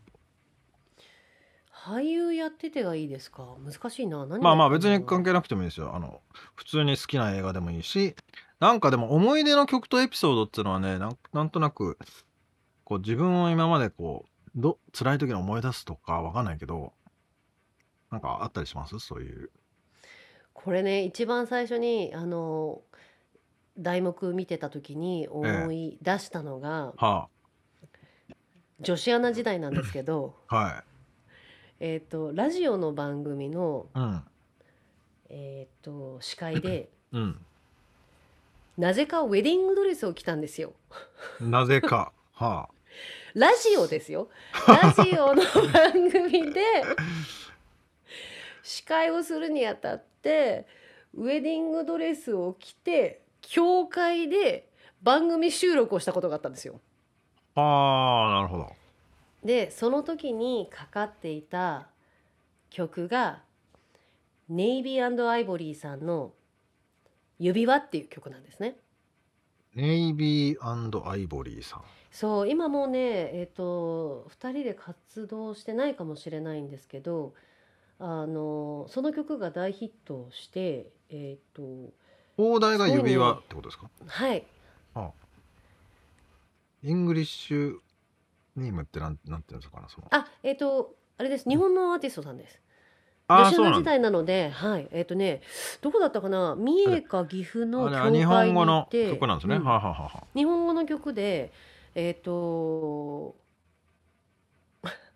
[1.72, 3.56] 俳優やっててがいいですか？
[3.64, 4.26] 難しいな。
[4.26, 5.96] 何まあまあ別に関係係なくてもいいですよ。
[5.96, 6.22] あの
[6.56, 8.16] 普通に好きな映画でもいいし
[8.60, 11.98] なんかでも思い出の曲とエピソードっていうのはねなんなんとなく
[12.84, 16.94] こう自分を今までこうど辛い時に思い出すとかわかんないけど
[18.12, 18.98] なんかあったりします？
[19.00, 19.52] そういう。
[20.54, 22.82] これね一番最初にあの
[23.78, 27.28] 題目見てた時に思い出したのが、は
[28.80, 30.84] 女子アナ時代なんですけどあ はい。
[31.80, 34.24] えっとラジオの番組の、うん。
[35.30, 37.46] えっと司会でうん
[38.78, 40.74] なぜかウェディングドレスを着たんですよ。
[41.42, 42.70] なぜかは
[43.34, 44.30] ラジオですよ。
[44.68, 45.42] ラジオの
[45.74, 46.62] 番組で
[48.62, 50.68] 司会をするにあたって
[51.16, 54.70] ウェディングドレスを着て教会で
[55.02, 56.80] 番組収録をしたことがあったんですよ。
[57.56, 58.68] ああなるほど
[59.44, 61.88] でその時にかかっていた
[62.70, 63.42] 曲が
[64.50, 66.34] ネイビーアイボリーさんの
[67.40, 68.78] 「指輪」っていう曲なんですね。
[69.76, 71.84] ネイビーアイボリーさん。
[72.12, 73.00] そう今もうね
[73.34, 77.36] えっ、と2人で活動してないかもしれないんですけど
[78.00, 81.94] あのその曲が大ヒットしてえっ、と
[82.38, 83.90] 放題が指輪ってことですか？
[84.08, 84.46] はい。
[86.84, 87.80] イングリッシュ
[88.56, 90.08] ネームってなんなんていうんですかなその。
[90.12, 91.48] あえっ、とあれです。
[91.50, 92.60] 日本のアーティストさんです。
[93.28, 95.42] 吉そうなんだ野時代なので、はい、えっ、とね、
[95.82, 99.64] どこだったかな、三重か岐阜のあれ教会に行日本語のって、曲なんですね、うん。
[99.66, 101.52] はあはあはあは日本語の曲で、
[101.94, 103.36] えっ、と、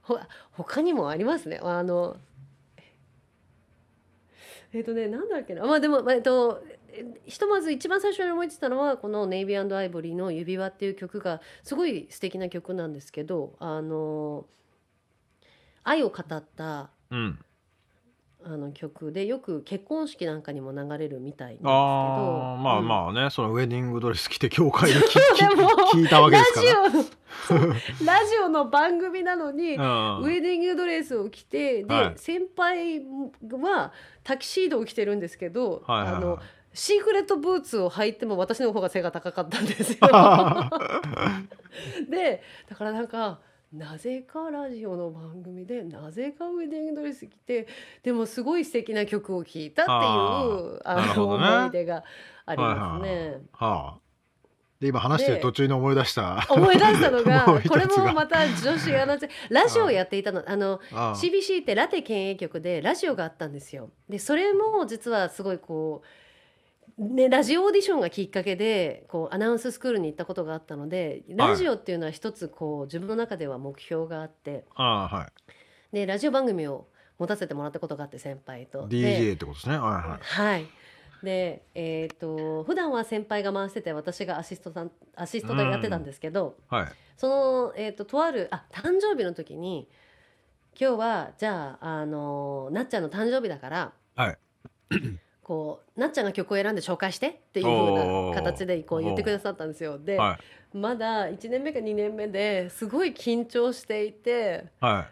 [0.02, 0.20] ほ
[0.52, 1.62] 他にもありますね。
[1.64, 2.18] あの、
[4.74, 6.62] えっ、とね、なんだっけな、まあでも、まあえっ、と、
[6.94, 14.46] えひとまず一番最初に思いついたのはこの「ネイビーアイボリー」の「指輪」っていう曲がすごい素敵な曲なんですけどあの
[15.86, 17.40] 愛を語ったうん
[18.44, 21.72] あの曲でよく結婚式なんかにも流れるみたいなんですけど。
[21.72, 26.74] ああまああ、まあね、そのウェディングドレス着て教会で聞聞聞いたわけですから。
[26.74, 27.06] ラジオの
[28.06, 29.82] ラジオの番組なのに、うん。
[29.82, 32.14] ウェディングドレスを着てで、はい。
[32.18, 33.02] 先輩
[33.62, 36.16] はタキシードを着てるんですけど、はいはいはい。
[36.18, 36.40] あの
[36.74, 39.98] シークレットブーツを履いても私の方が背が高かったんですよ。
[42.10, 43.40] でだからなんか
[43.74, 47.68] なぜかラジオの番組でなぜかウェディングドレス着て
[48.04, 49.96] でもすごい素敵な曲を聴いたってい
[50.76, 52.04] うあの思い出が
[52.46, 53.38] ありますね。
[53.54, 54.12] はあ。
[54.82, 56.46] で今話してる途中に思い出した。
[56.50, 59.18] 思い出したのが これもがまた女子アナ
[59.50, 60.44] ラジオをやっていたの。
[60.46, 63.92] あのああ CBC ってラテ県営局でラジオがあったんですよ。
[64.10, 66.08] でそれも実はすごいこう
[67.02, 74.66] ね、ラジオオーディションがきっかけでこうアナウンススクールに行ったことがあったのでラジオっていうのは一つこう自分の中では目標があって。
[74.76, 75.96] ああはい。
[75.96, 76.88] でラジオ番組を
[77.18, 78.88] 持たせてもらったことがあって先輩と。
[78.88, 79.80] で DJ ってことですね。
[79.80, 80.24] はいはい。
[80.24, 80.68] はい。
[81.24, 86.88] でえー、と普段は先輩が回してて私がアシストさんアシストでやってたんですけど、はい。
[87.18, 89.90] その、えー、ととあるあ誕生日の時に
[90.80, 94.38] 今日はじゃあ、あのなっちゃんの誕生日だから、はい
[95.52, 100.00] こうなっちゃんが曲を選んで紹介してっていう風おーな形でこう言ってくださったんですよ。
[100.00, 100.40] で、は
[100.74, 105.10] まだ1年目か2年目ですごい緊張していていは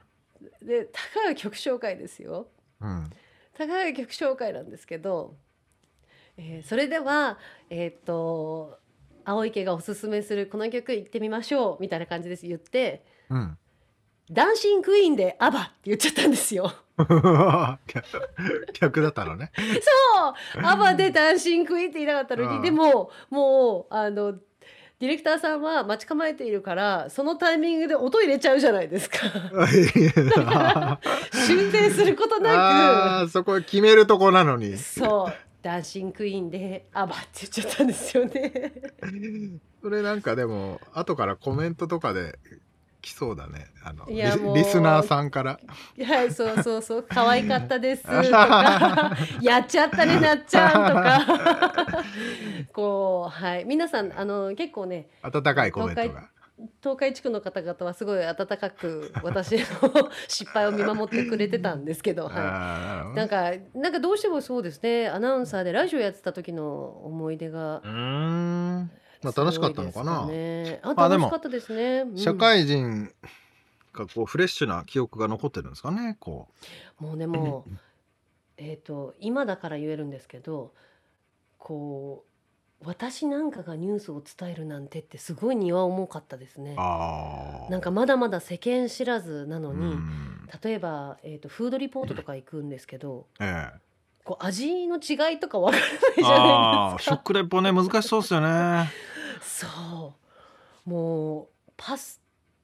[0.61, 2.47] いでたかが曲紹介ですよ。
[2.79, 3.09] うん
[3.53, 5.35] たかが曲紹介なんですけど、
[6.37, 7.37] えーそれでは
[7.69, 8.79] えーっと
[9.25, 13.57] 青池がおすすめするこの曲行ってみましょうみたいな感じです言ってうん
[14.31, 16.71] 「ダンシングクイーンでアバ」って言っちゃったんですよ。
[17.87, 18.07] 逆
[18.73, 19.51] 逆だったのね。
[19.55, 20.65] そう。
[20.65, 22.61] アバでダンシングクイーンって言いなかったのに、うん。
[22.61, 24.33] でももうあの
[24.99, 29.17] ディレクターさんは待ち構えているからそのタイミングで音入れちゃうじゃないですか。
[31.31, 34.71] 修正することあなあそこ決めるとこなのに。
[34.71, 35.33] くそう。
[35.61, 38.51] ダンシングクイーンでアバって言っちゃったんですよね。
[39.81, 42.37] それなんかでも後からコメントとかで
[43.09, 43.67] 来そうだね。
[43.83, 45.59] あのリスナーさんから。
[46.05, 48.03] はい、そうそうそう、可愛かったです。
[48.05, 52.03] とか、 やっちゃったねなっちゃんとか。
[52.73, 56.29] こう、はい、皆さん、あの、結構ね、温かいコメントが。
[56.83, 59.65] 東海地区の方々はすごい温かく、私の
[60.27, 62.25] 失敗を見守ってくれてたんですけど。
[62.25, 63.15] はあい。
[63.15, 67.81] なんか、なんかどうしてもそうですね、アナウンサーでラジオやってた時の思い出が
[69.21, 70.25] まあ楽しかったのかな。
[70.27, 72.01] ね、あ、楽しかったですね。
[72.01, 72.17] うん。
[72.17, 73.11] 社会人
[73.93, 76.47] がこうフレッシュな記憶が残ってるんですかねこ
[76.99, 77.65] もうでも
[78.57, 80.73] えっと今だから言えるんですけど
[81.57, 86.75] こう私なんかがニュースを伝えるなんてってすごい荷は重かったですね。
[86.75, 90.49] なんかまだまだ世間知らずなのうに、ん。
[90.63, 93.79] 例えば、えー、とフードリポートとか行くんですけどええ。
[94.23, 97.15] こう味の違いとかわからないじゃあないですか。
[97.15, 98.89] あ食レポね難しそうですよね
[99.41, 100.13] そ
[100.85, 100.89] う。
[100.89, 102.21] もうパス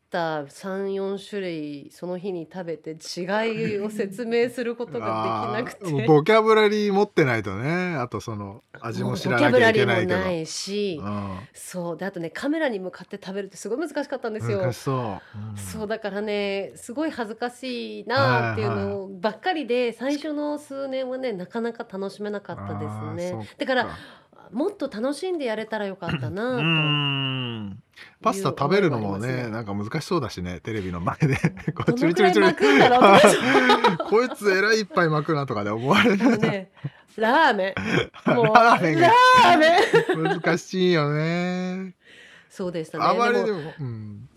[0.09, 6.07] タ34種類その日に食べて違いを説明することができなくて。
[6.07, 7.95] ボキャブラリー持ってないとね。
[7.95, 11.39] あとその味も知らなきゃいけないけどボキャブラリーもないし、うん。
[11.53, 11.97] そう。
[11.97, 14.71] であとねカメラに向かって食べるってすごい難しかったんですよ。
[14.71, 15.53] そう、う。
[15.53, 15.57] ん。
[15.57, 23.47] そうだからねすごい恥ずかしいなっていうのばっかりで最初の数年はねなかなか楽しめなかったですね。
[23.57, 23.89] だから
[24.51, 26.61] もっと楽しんでやれたらよかったうなと。
[26.63, 27.83] ん。
[28.21, 31.35] パスタ食べるのもねねなんか難しそうだしねテレビの前で。
[31.73, 32.47] こうチュルチュルチュル。
[32.47, 36.37] 巻くんだろうとか こいつえらいいっぱい巻くなとかで思われる。
[36.37, 36.71] ね、
[37.15, 37.75] ラーメン。
[38.35, 39.07] もうラーメンが。
[39.07, 40.41] ラーメン。
[40.41, 41.95] 難しいよね。
[42.49, 43.05] そうでしたね。
[43.05, 44.29] あまりでもうん。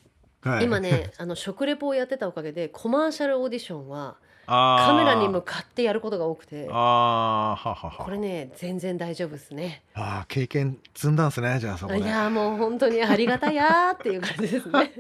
[0.43, 0.65] はい。
[0.65, 4.17] 今ね、あの食レポをやってたおかげでコマーシャルオーディションは
[4.49, 7.69] カメラに向かってやることが多くて、あー。
[7.69, 8.05] ははは。
[8.05, 9.83] これね全然大丈夫ですね。
[9.95, 12.01] あー経験積んだんですねじゃあそこで。
[12.01, 14.93] いやーもう本当にありがたやーっていう感じですね。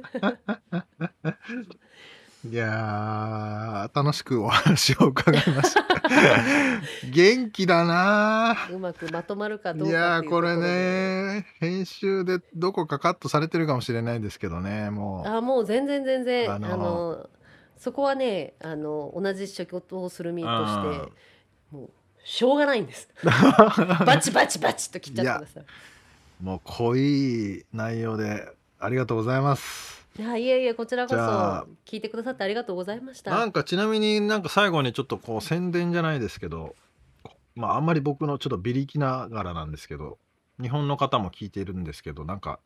[2.48, 5.84] いやー楽しくお話を伺いました。
[7.10, 11.34] 元気だなうまくまとまるかどいうかやーこれっていうところで。
[11.40, 15.28] ね編集でどこかカットされてるかもしれないんですけどねもう。
[15.28, 17.30] あもう全然全然ああのの
[17.78, 20.88] そこはねあの同じ仕事をする身として
[21.72, 21.90] うんもう
[22.24, 23.08] しょうがないんです。
[24.04, 25.64] バチバチバチと切っちゃってください。
[26.42, 28.46] もう濃い内容で
[28.78, 31.16] ありがとうございますいやいえいえこちらこそ
[31.84, 33.30] 聞いてくださってありがとうございました。
[33.30, 36.74] なんかちなみになんか最後にちょっとこう宣伝じゃないですけど
[37.54, 40.18] まああんまり僕のちょっとビリきながらなんですけど
[40.60, 42.60] 日本の方も聞いているんですけどなんか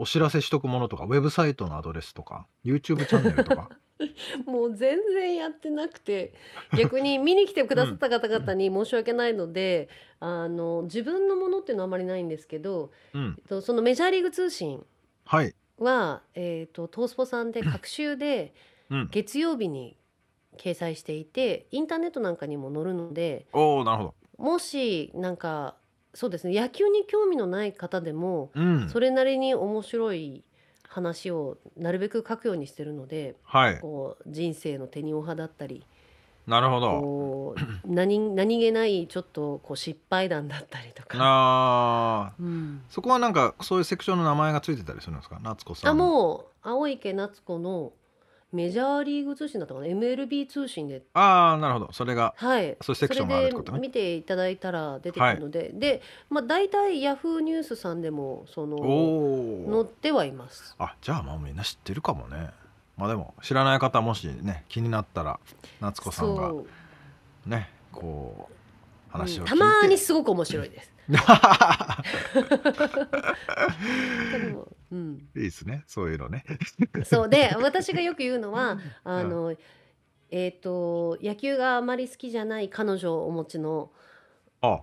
[0.00, 3.68] お知らせしとくものとかウェブサイトのアドレスとか YouTube チャンネルとか。
[4.46, 6.32] もう全然やってなくて
[6.74, 9.90] 逆に見に来てくださった方々に申し訳ないので、
[10.20, 13.34] あの自分のものっていうのはあまりないんですけど、うん。
[13.36, 14.86] えっとそのメジャーリーグ通信
[15.26, 15.54] はい。
[15.78, 18.54] は、えー、とトースポさんで各週で
[18.88, 19.08] うん。
[19.10, 19.98] 月曜日に
[20.56, 24.04] 掲載していてインターネットなんかにも載るのでおおなるほ
[24.38, 24.42] ど。
[24.42, 25.74] もしなんか
[26.14, 26.60] そうですね。
[26.60, 28.88] 野球に興味のない方でもうん。
[28.90, 30.42] それなりに面白い
[30.88, 33.78] 話をなるべく書くようにしてるのではい。
[33.80, 35.84] こう人生の手にお派だったり
[36.46, 37.00] なるほど。
[37.00, 41.16] こう何何気ないちょっとこう失敗談だったりとか。
[41.20, 42.42] あー。
[42.42, 42.82] うん。
[42.88, 45.38] そこはなんかそういうセクションの名前がついてたりするんですか？
[45.42, 47.92] 夏子さんあもう青池夏子の
[48.52, 51.02] メジャーリーグ通信だったかな？MLB 通信で。
[51.14, 52.76] ああなるほそれがはい。
[52.80, 58.78] そういうセクションがあるって見ていただいたら出てくるので、でまあ大体ヤフーニュースさんでもその
[59.72, 60.74] 載ってはいます。
[60.78, 62.50] あじゃあもうみんな知ってるかもね。
[62.96, 65.38] まあでも知らない方もしね気になったら
[65.80, 66.66] 夏子さんがそ
[67.46, 67.48] う。
[67.48, 68.54] ねこう
[69.12, 70.92] 話を聞いて、うんたまにすごく面白いです
[74.32, 75.28] でもうん。
[75.36, 75.84] いいですね。
[75.86, 76.44] そういうのね。
[77.04, 79.54] そうで私がよく言うのはあの、
[80.30, 83.90] えっ、と野球があまり好きじゃない彼女をお持ちの
[84.60, 84.80] あ。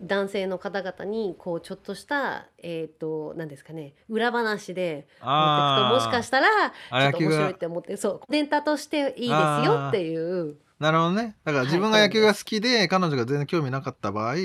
[0.00, 6.46] 男性の方々にこうちょっとしたえっ、と何ですかね裏話で持っていくとあもしかしたら
[6.90, 10.56] あちょっと面白いって思ってそうデンタとしていいですよっていう。
[10.78, 11.36] なるほどね。
[11.44, 14.36] だから自分が野球が好きで、彼女が全然興味なかった場合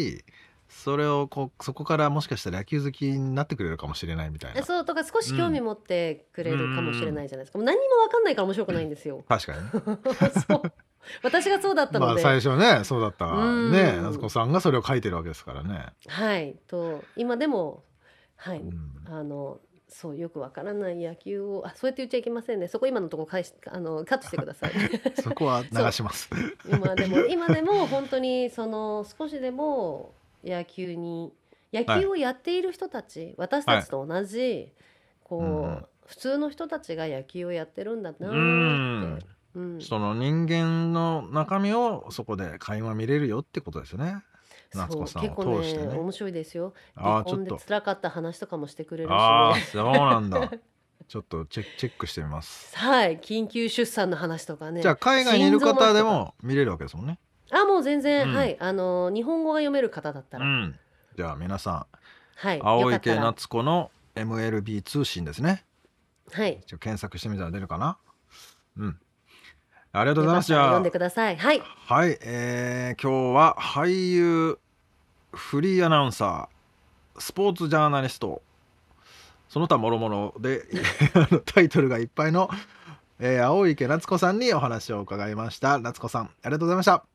[0.84, 4.64] それをこうそこからもしかしたら野球好きになってくれるかもしれないみたいな。
[4.64, 9.24] そうとか少し興味持ってくれるかもしれないじゃないですか、もう何にも分かんないから面白くないんですよ。
[9.30, 9.60] 確かに。
[9.64, 9.72] ね
[10.48, 10.62] そう。
[11.22, 13.72] 私がそうだったので、まあ最初ねそうだったうん。
[13.72, 16.58] ね夏子さんがそれを書いてるわけですからね、はい。
[16.68, 17.84] と今でも
[18.36, 18.92] はい、うん。
[19.06, 22.68] あのそうよくわからない野球をあそうやって言っちゃいけませんね。
[22.68, 24.72] そこ今のとこ返しあのカットしてください。
[25.22, 26.30] そこは流します。
[26.68, 31.34] 今でも今でも本当にその少しでも野球に
[31.72, 34.72] 野球をやっている人たち、私たちと同じ、
[35.24, 39.26] こう、うん普通の人たちが野球をやってるんだなうんーって、
[39.56, 44.18] うん、その人間の中身をそこで垣間見れるよってことですよね。
[44.74, 45.88] 夏そう子さん結構を通してね。
[45.88, 47.50] ね面白いですよ離ああちょっと。
[47.52, 50.52] 婚で辛かった話とかもしてくれるしねああそうなんだ。
[51.08, 52.76] ちょっとチェックチェックしてみます。
[52.78, 57.20] はい緊急出産の話とかねじゃあ海外にいる方でも見れるわけですもんね。
[57.54, 58.36] あもう全然、うん。
[58.36, 58.58] はい。
[58.60, 60.80] あの日本語が読める方だったら、うん。
[61.18, 61.88] じゃあ皆さ
[62.36, 62.60] はい。
[62.60, 63.22] ん青池よかったら。
[63.32, 65.66] 夏子の MLB 通信ですね。
[66.32, 66.60] はい。
[66.66, 67.98] 一応検索してみたら出るかな。
[68.78, 69.00] うん。
[69.92, 70.48] ありがとうございます。
[70.48, 71.38] じよかったら読んでください。
[71.38, 71.62] はい。
[71.88, 74.60] はい、えー今日は俳優
[75.32, 78.42] フリーアナウンサースポーツジャーナリスト。
[79.50, 80.64] その他もろもろで
[81.14, 82.50] あの タイトルがいっぱいの、
[83.20, 85.78] えー青池夏子さんにお話を伺いました。
[85.78, 87.06] 夏子さんありがとうございました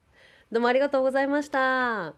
[0.51, 2.15] どうもありがとうございました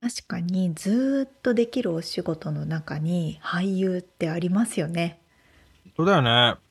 [0.00, 5.20] 確かにずーっとできるお仕事の中に俳優ってありますよね。
[5.96, 6.69] そうだよね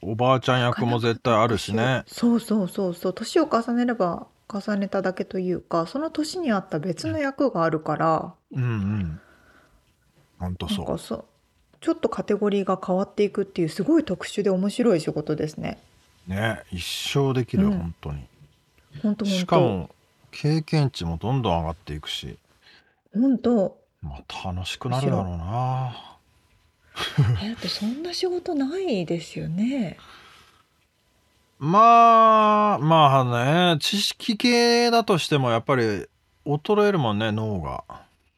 [0.00, 2.04] おばあちゃん役も絶対あるしね。
[2.06, 9.20] そうそうそうそう年を重ねれば重ねただけというかその年に合った別の役があるから、うんうん。
[10.38, 11.24] ほんとなんそうかそう。
[11.80, 15.78] ちょっとカテゴリーが変わっていくっていうすごい特殊で面白い仕事ですね。
[16.26, 17.78] ね一生できる、うん。
[17.78, 18.26] 本当に。
[19.02, 19.24] 本当。
[19.24, 19.90] しかも
[20.30, 22.36] 経験値もどんどん上がっていくし。
[23.12, 23.76] 本当。
[24.02, 26.17] まあ楽しくなるだろうな
[27.42, 29.96] えだってそんな仕事ないですよね。
[31.58, 33.24] まあまあ
[33.74, 36.06] ね知識系だとしてもやっぱり
[36.46, 37.84] 衰えるもんね脳が。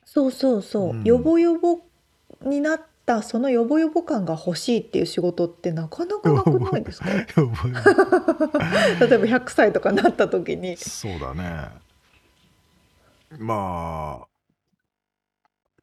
[0.05, 1.05] そうそうそう、うん。
[1.05, 1.81] ヨボヨボ
[2.43, 7.09] になったそのヨボヨボ感が欲しいっていう仕事ってなかなかなくないですか？
[7.11, 7.35] 例えば
[9.27, 10.77] 100歳とかなった時に。
[10.77, 11.69] そうだね。
[13.39, 14.27] ま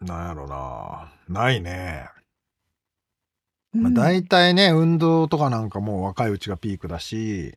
[0.01, 1.11] あなんやろな。
[1.29, 2.09] ないね、
[3.81, 7.55] まあ、大体ね運動とかなんかもう若いうちがピークだし、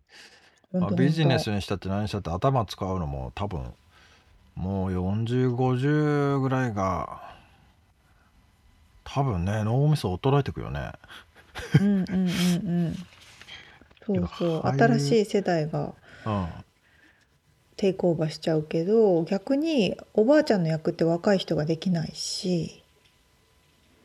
[0.73, 3.73] まあ、ビジネスにしたって何したって頭使うのも多分
[4.55, 7.23] もう4050ぐらいが
[9.05, 10.93] 多分ね脳みそ衰えてくよね。
[11.81, 12.23] うんうんうんう
[12.91, 12.97] ん。
[14.07, 14.67] そうそう。
[14.67, 15.95] 新しい世代が
[16.27, 16.49] うん。
[17.81, 22.80] テイクオーバーしちゃうけど逆におばあちゃんの役って若い人ができないし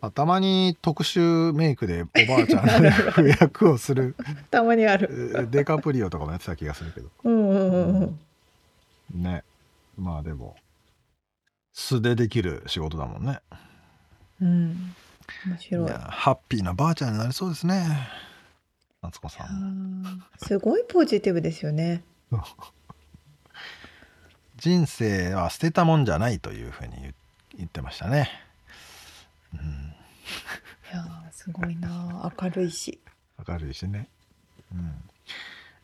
[0.05, 4.15] あたまに特殊メイクでおばあちゃんの役役をする
[4.51, 5.47] たまにあえる。
[5.51, 7.09] デカプリオとかもやってた気がするけど。
[7.23, 8.19] うんうんうん
[9.13, 9.23] うん。
[9.23, 9.43] ね。
[9.97, 10.55] まあでも
[11.73, 13.39] 素でできる仕事だもんね。
[14.41, 14.93] うん。
[15.45, 15.87] 面白い。
[15.87, 17.85] いやハッピーなばあちゃんになりそうですね。
[19.01, 22.03] 夏子さあんすごいポジティブですよね。
[24.57, 27.13] 人生は捨てたもんじゃないというふうに言
[27.57, 28.29] 言ってましたね、
[29.53, 29.84] うん、
[30.91, 32.99] いやーすごいな明るいし。
[33.47, 34.07] 明るいしね、
[34.73, 34.93] うん。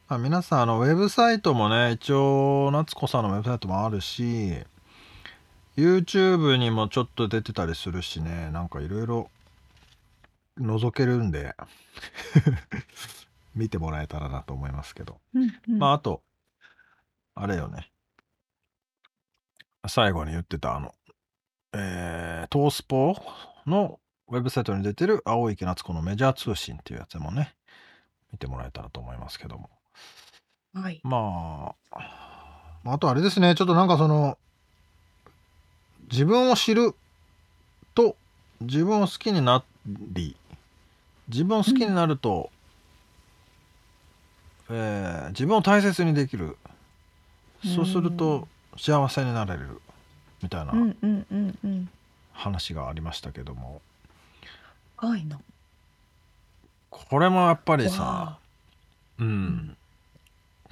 [0.07, 4.55] まあ、皆さんあのウェブサイトもね一応夏子さんのウェブサイトもあるし
[5.77, 9.29] YouTube にもちょっと出てたりするしねなんかいろいろ
[10.59, 11.55] 覗けるんで
[13.55, 15.79] 見てもらえたらなと思いますけど、うんうん。
[15.79, 16.21] まああと
[17.35, 17.89] あれよね。
[19.87, 20.93] 最後に言ってたあの
[21.73, 23.15] えー、トースポ
[23.65, 24.00] の
[24.31, 27.53] ウェブサイトに出てる青池夏子のメジャー通信っていうやつもね
[28.31, 29.69] 見てもらえたらと思いますけども。
[30.73, 31.01] はい。
[31.03, 32.09] まあ
[32.85, 33.55] あとあれですね。
[33.55, 34.37] ちょっとなんかその
[36.09, 36.95] 自分を知る
[37.93, 38.15] と
[38.61, 40.37] 自分を好きになり
[41.27, 42.49] 自分を好きになると、
[44.69, 46.57] えー自分を大切にできる。
[47.63, 49.81] そうすると幸せになれる
[50.41, 50.73] みたいな。
[52.33, 53.81] 話がありましたけども、
[55.01, 55.41] 愛の。
[56.89, 58.37] これもやっぱりわさ
[59.19, 59.77] うん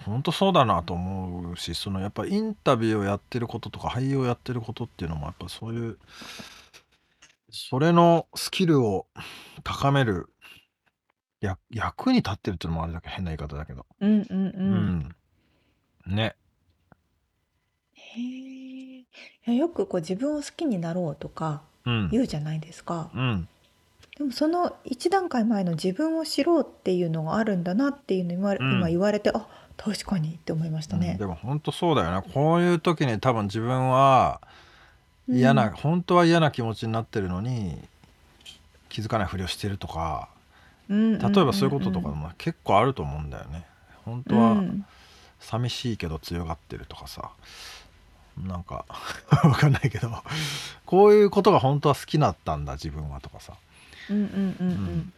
[0.06, 5.98] 本当そうだなと思うしそのやっぱインタビューをやってることとか俳優をやってることっていうのもやっぱそういう
[7.52, 9.08] それのスキルを
[9.64, 10.30] 高める
[11.42, 14.54] や役に立ってるっていうのもあれだけど変な言い方だけどうんうんう
[16.08, 16.16] うん。
[16.16, 16.36] ね
[17.94, 18.24] へえ。
[19.00, 19.06] い
[19.46, 23.10] やよくこう自分を好きになろうとかうん言うじゃないですか。
[23.14, 23.48] うん
[24.20, 28.78] でもその一段階前の自分を知ろうっていうのがあるんだなっていうのを今,、うん。
[28.78, 29.48] 今言われてあ
[29.78, 31.12] 確かにって思いましたね。
[31.14, 31.26] うんで。
[31.26, 32.30] も本当そうだよね。
[32.34, 34.42] こういう時に多分自分は
[35.30, 37.80] 嫌な、うん本当は嫌な気持ちになってるのに
[38.90, 40.28] 気づかないふりをしてるとか
[40.90, 43.66] 例例えばそういうこととかも結構あると思うんだよね。
[44.04, 44.62] 本当は
[45.40, 47.30] 寂しいけど強がってるとかさ。
[48.38, 48.86] なんか
[49.44, 50.12] わかんないけど。
[50.86, 53.54] こういうことが本当は好きだったんだ自分はとかさ
[54.10, 55.14] うんうんうんうん。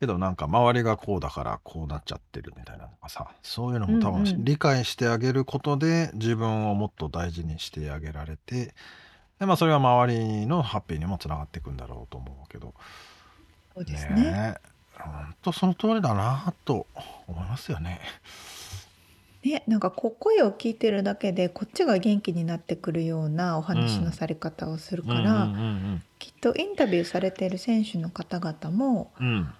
[0.00, 2.84] けどなんか周りがこうだからこうなっちゃってるみたいな。
[2.84, 8.74] のがさそういうのも多うんうん分理解してあげることで自分をもっと大事にしてあげられて
[9.38, 12.74] でまあそれは周りのハッピーにもつながっていくんだろうと思うけど。
[13.74, 14.56] そうですね。
[14.96, 16.86] 本当その通りだなと
[17.26, 18.00] 思いますよね。
[19.44, 25.48] ね、なんかこう声を聞いてるだけでこっちが元気になってくるようなお話のされ方をするから、
[26.18, 29.26] きっとインタビューされている選手の方々もうん。
[29.26, 29.54] うん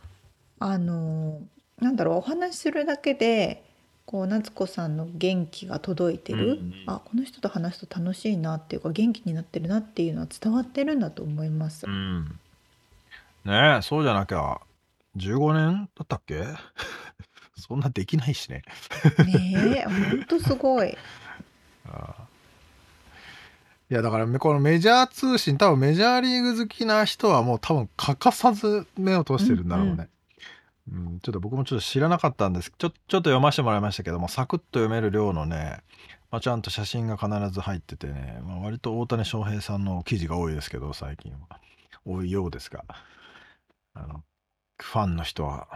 [0.60, 1.40] あの
[1.80, 3.64] なんだろうお話しするだけで
[4.06, 11.86] こう夏子さんの元気が届いてる、うんうんあこの人と話すと楽しいなっていうか元気になってるなっていうのは伝わってるんだと思います。
[11.86, 12.38] うん。
[13.44, 14.60] ねえそうじゃなきゃ
[15.16, 16.44] 15年だったっけ？
[17.56, 18.62] そんなできないしね。
[19.26, 20.96] ねえ本当すごい。
[21.86, 22.24] ああ。
[23.90, 30.08] いやだからこのメジャー通信多分メジャーリーグ好きな人はもう多分欠かさず目を通してるんだろうね。
[30.90, 32.72] うん、ちょっと僕もちょっと知らなかったんです。
[32.76, 35.80] ちょちょっと読ませてもらいましたけどもサクッと読める量のね、
[36.30, 41.60] まあ、ちゃんと写真が必ず入っててね、まあ、割と大谷翔平さんの記事が多いですけど最近は。
[42.06, 42.84] 多いようですが。
[43.94, 44.24] あの
[44.82, 45.68] ファンの人は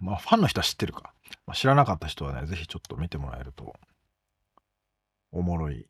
[0.00, 1.12] まあファンの人は知ってるか、
[1.46, 3.74] まあ、知らなかった人はねぜひちょっと見てもらえると
[5.32, 5.86] おもろい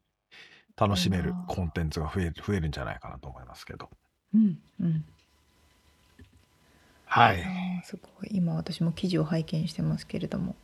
[0.77, 3.91] 楽しめるコンテンツが増える増えるんじゃないかなと思いますけど。
[4.35, 5.05] うんうん。
[7.05, 7.45] はい。
[7.85, 8.31] すごい。
[8.31, 10.55] 今私も記事を拝見してますけれども。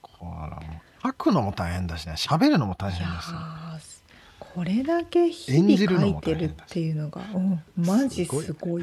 [0.00, 2.14] これはもう書くのも大変だしね。
[2.16, 4.02] 喋るのも大変ですよーす
[4.38, 8.82] これだけ日々書いてるっていうのが、うん、マジすごい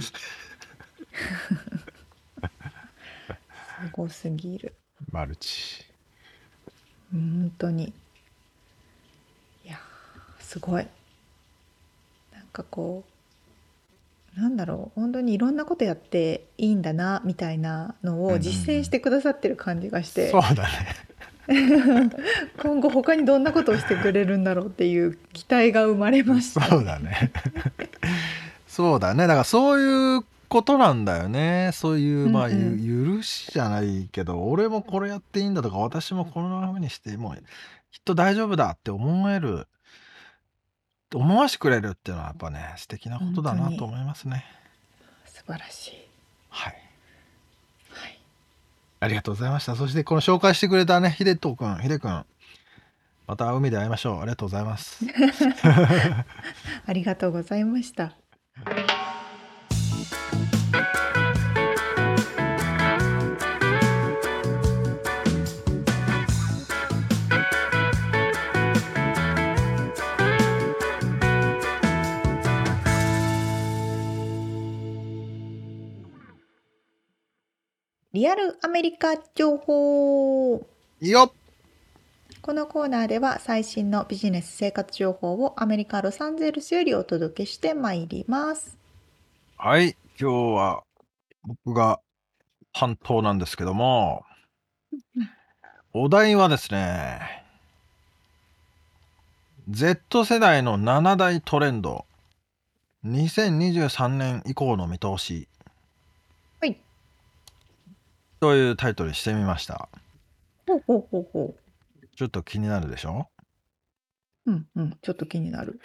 [3.82, 4.74] すごすぎる。
[5.12, 5.86] マルチ。
[7.12, 7.94] 本当に。
[9.66, 10.88] いやーすごい。
[12.34, 13.04] なんかこ
[14.38, 15.00] うなんだろう。
[15.00, 20.70] 本当にいろんなことやっていいんだなみたいなのを実践してくださってる感じがして、そうだね。
[22.62, 26.62] 今後他にどんなことをしてくれるんだろうっていう期待が生まれました。
[26.62, 27.32] そうだね。
[28.68, 29.26] そうだね。
[29.26, 31.72] だからそういうことなんだよね。
[31.74, 32.54] そういうまあ、うん。
[32.54, 37.36] うんゆ許しじゃないけど俺もこれやっていいんだとか私もこんなふうにしてもう
[37.92, 39.68] きっと大丈夫だって思える
[41.14, 44.46] 思わしてくれるっていうのはやっぱね素敵なことだなと思いますね。
[45.26, 45.92] 素晴らしい、
[46.50, 46.74] はい。
[47.92, 48.20] はい、
[49.00, 49.76] ありがとうございました。
[49.76, 52.26] そしてこの紹介してくれたねひでとくんひでくん。
[53.28, 54.20] また海で会いましょう。
[54.20, 55.06] ありがとうございます。
[56.86, 58.14] ありがとうございました
[78.20, 80.68] リアルアメリカ情報。
[81.00, 81.34] よ
[82.42, 88.78] このコーナーでは最新のビジネス生活情報をアメリカ・ロサンゼルスよりお届けしてまいります。
[89.56, 90.84] はい、今日は
[91.44, 92.02] 僕が
[92.74, 94.26] 担当なんですけども、
[95.94, 97.22] お題はですね、
[99.70, 102.06] Z 世代の7大トレンド、
[103.06, 105.48] 2023年以降の見通し。
[108.42, 108.56] はい。
[108.56, 109.90] というタイトルにしてみました。
[110.68, 111.56] ほうほうほうほ
[112.16, 113.28] ちょっと気になるでしょ？
[114.46, 114.52] う。
[114.52, 115.80] うんうん、ちょっと気になる。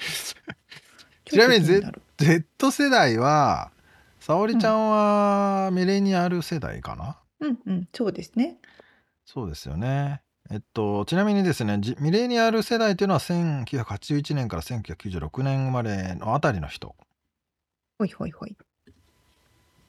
[1.24, 3.70] ちなみにちょっと気なる ?Z 世代は、
[4.20, 8.58] 沙織ちゃんはミレニアル世代かな、うんうん、そうですね。
[9.24, 10.22] そうですよね。
[10.50, 16.96] えっと、ちなみにですね、じミレニアル世代というのは1981年から1996年生まれのあたりの人。
[17.98, 18.56] ほいほいほい。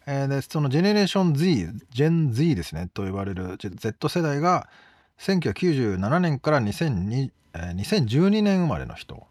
[0.05, 4.67] えーで、そのジェネレーション Z、ジェン Z ですね、と呼ばれる Z 世代が
[5.19, 9.27] 1997年から2002、えー2012年生まれの人。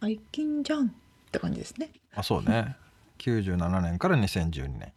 [0.00, 0.90] 最近じゃんっ
[1.30, 1.90] て感じですね。
[2.14, 2.76] あ、そうね。
[3.18, 4.92] 97年から2012年。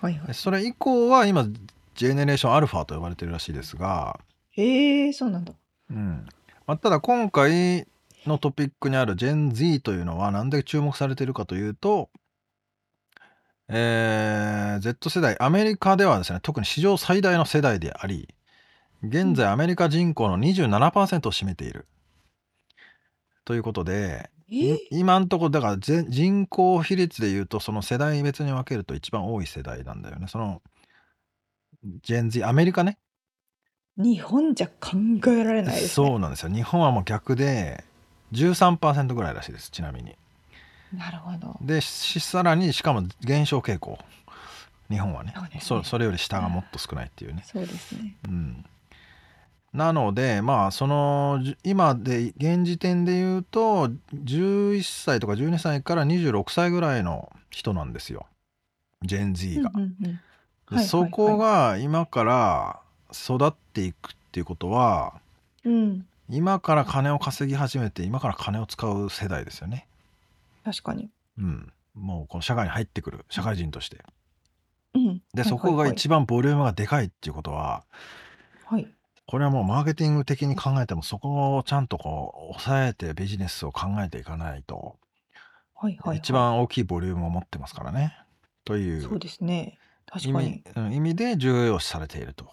[0.00, 1.46] はいはでそれ以降は今、
[1.94, 4.18] ジェネレーションアルファと呼ばれてるらしいですが、
[4.54, 4.60] い。
[4.62, 5.52] へえ、そうなんだ。
[5.90, 6.26] うん
[6.66, 7.86] まあ、ただ今回
[8.26, 12.10] のトピックにある Gen Z というのは何で注目されているかというと、
[13.68, 18.28] えー Z 世代アメリカではですね特に史上最大の世代であり
[19.02, 21.86] 現在アメリカ人口の27%を占めている。
[23.44, 30.26] ということでい今んとこだからぜ人口比率でいうとその世代別に分けると一番多い世代なんだよね。
[30.28, 30.62] その
[32.02, 32.98] Gen Z アメリカね。
[33.96, 34.96] 日本じゃ考
[35.28, 35.88] えられないですね。
[35.88, 36.52] そうなんですよ。
[36.52, 37.84] 日本はもう逆で
[38.32, 39.70] 13%ぐらいらしいです。
[39.70, 40.16] ちなみに
[40.96, 41.58] なるほど。
[41.60, 43.98] でしさらにしかも減少傾向。
[44.90, 45.32] 日本はね。
[45.34, 45.60] そね。
[45.60, 48.16] そそれより下がもっと少ないっていうね、そうですね。
[48.28, 48.64] うん、
[49.72, 58.26] なのでまあそのじ今で現時点で言うと11歳とか12歳から26歳ぐらいの人なんですよ。
[59.02, 59.70] ジェン Z が。
[59.74, 60.00] うんうんうん。
[60.02, 60.86] ではいはいはい。
[60.86, 62.80] そこが今から
[63.12, 65.14] 育っていくっていうことは
[65.64, 69.86] うん、今から金を稼ぎ始めて今から金を使う世代ですよね。
[70.64, 71.10] 確かに。
[71.38, 74.02] うん、もうこの社会に入ってくる社会人として。
[74.94, 77.84] うん、でそこが一番ボリュームがでかいっていうことは
[78.64, 78.88] はいはい
[79.26, 84.98] これはもうマーケティング的に考えてもそこをちゃんとこう抑えてビジネスを考えていかないと
[85.74, 86.18] はいはいはい。
[86.18, 88.16] 一番大きいボリュームを持ってますからね
[88.64, 89.78] といそううですね。
[90.06, 90.62] 確かに。
[90.76, 92.50] うん意味で重要視されていると。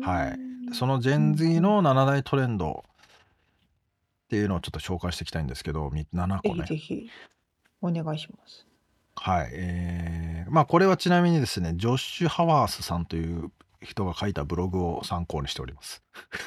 [0.00, 2.84] はいうんその Gen Z の7大トレンド
[4.24, 6.62] っていうのをちょっと紹介していきたいんですけどみ7ぜ個ね。
[6.62, 7.10] ひぜひ
[7.82, 8.66] お願いします。
[9.16, 9.50] はい。
[9.52, 13.50] えー、まあこれはちなみにですね、ジョッシュ・ハワースさんという
[13.82, 16.02] 人が書いたブログを参考にしております。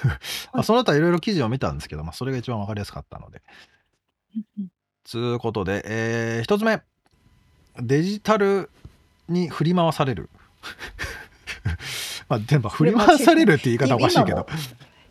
[0.54, 3.42] まあその他いろいろ記事を見たんですけど、まあそれが一番わかりやすかったので。
[5.04, 6.82] つうことで、えー、一つ目。
[7.80, 8.70] デジタル
[9.30, 10.30] に振り回される。
[12.28, 14.48] まあでも振り回されるって言い方おかしいけど。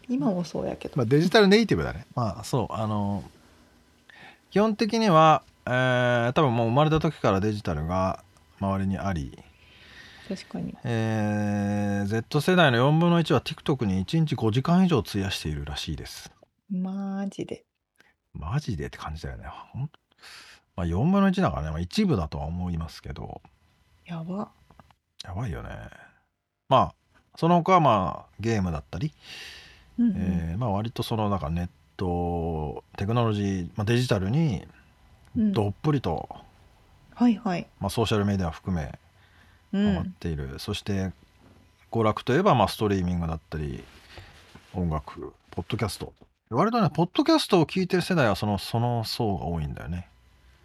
[0.09, 0.97] 今もそうやけど。
[0.97, 2.07] まあ、デジタルネイティブだね。
[2.15, 3.25] まあそう、あの、
[4.51, 8.23] 基本的には、えー、多分もう生まれた時からデジタルが
[8.61, 9.39] 周りにあり、
[10.29, 10.77] 確かに。
[10.85, 16.33] えー Z 世代の4分の1は TikTok に1日5時間以上費やしているらしいです。
[16.71, 17.65] マジで。
[18.33, 19.45] マジでって感じだよね。
[20.77, 23.41] まあ、4分の1だからね、まあ、一部だとは思いますけど、
[24.05, 24.51] やば。
[25.25, 25.71] やばいよね。
[26.69, 26.95] まあ、
[27.37, 29.13] その他はまあゲームだったり、
[29.99, 34.67] うんうんえーまあ割とそのなんかネットテクノロジー、まあ、デジタルに
[35.37, 36.29] うんどっぷりと、
[37.15, 37.67] はいはい。
[37.81, 38.99] まあ、ソーシャルメディア含め
[39.73, 40.15] うハマっん。
[40.21, 41.13] ている、そして
[41.93, 43.85] 娯楽といえばまあストリーミングだったり
[44.75, 46.13] 音楽ポッドキャスト
[46.51, 50.09] 割とねポッドキャストを聞いてる世代はそのその層が多いんだよね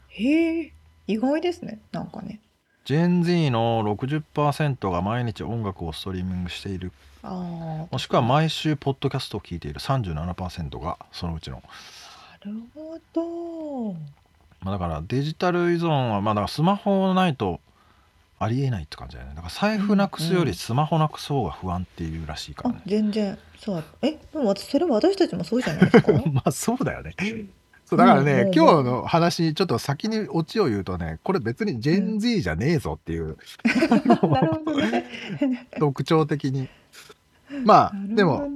[0.10, 0.74] へえ、
[1.08, 1.80] 意外ですね。
[1.92, 2.40] なんかね。
[2.86, 6.92] ジェン Z の60%が毎日音楽をストリーミングしている。
[7.24, 11.62] もしくは毎週ポッドキャストを聞いている37%がそのうちの、
[12.46, 13.94] なるほど。
[14.62, 17.60] まあ、だからデジタル依存はまあだからスマホないと
[18.40, 19.36] ありえないって感じだよね。
[19.36, 23.84] だから財布なくすよりスマホなくす方が不安っていうらしいからあね、全然そう。
[24.02, 26.12] えでも私それは私たちもそうじゃないですか？
[26.34, 27.14] まあそうだよね。
[27.86, 28.48] そうだからね、うんうん。
[28.48, 33.38] うん今日の話ちょっと先にオチを言うとねこれ別にジェン Z じゃねえぞっていう、
[34.28, 35.06] なるほどね。
[35.80, 36.68] 特徴的に
[37.66, 38.16] まあね。
[38.16, 38.48] でも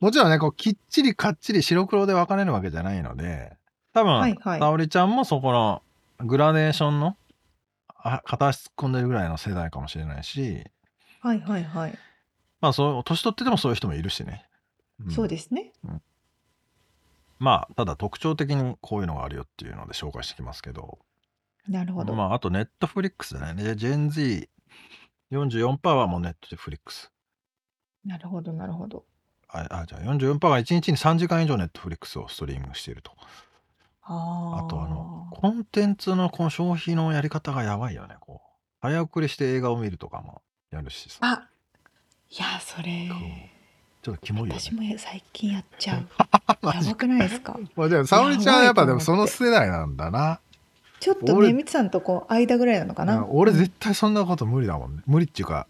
[0.00, 3.56] もちろんねこうきっちりかっちり白黒で分かれるわけじゃないので
[3.92, 4.60] 多分、はいはい。
[4.60, 5.82] 沙織ちゃんもそこの
[6.20, 7.16] グラデーションの
[7.88, 10.64] あ片足突っ込んでるぐらいの世代かもしれないし
[11.20, 11.98] はいはいはい、
[12.60, 14.44] まあそう年取っててもそういう人もいるしね、
[15.08, 15.10] ん。
[15.10, 15.72] そうですね。
[17.38, 20.98] まあただ特徴的にこういうのがあるよっていうので紹介してきますけど。
[21.66, 23.62] なるほど、まあ、あとネットフリックスだね。
[23.62, 24.10] でジェン
[25.32, 27.10] Z44% はもうネットフリックス。
[28.04, 29.04] なるほどなるほど
[29.48, 33.12] あ、あじゃあ44%が1日に3時間以上ネットフリックスをストリーミングしていると。
[34.02, 38.16] あーあとあの、コンテンツのこの消費のやり方がやばいよね。
[38.20, 38.48] こう
[38.82, 41.18] 早送りして映画を見るとかもやるしさ。
[41.22, 41.48] あ
[42.30, 44.60] いやそれこうちょっとキモいよね。
[44.60, 46.06] 私も最近やっちゃう
[46.60, 47.56] マジやばくないですか？
[47.76, 50.40] まあ、でも沙織ちゃんはやっぱでもその世代なんだな。
[51.00, 53.18] ちょっと俺ねみつさんとこう間ぐらいなのかな？
[53.18, 55.02] うん俺絶対そんなこと無理だもんね。
[55.06, 55.66] 無理っていうか、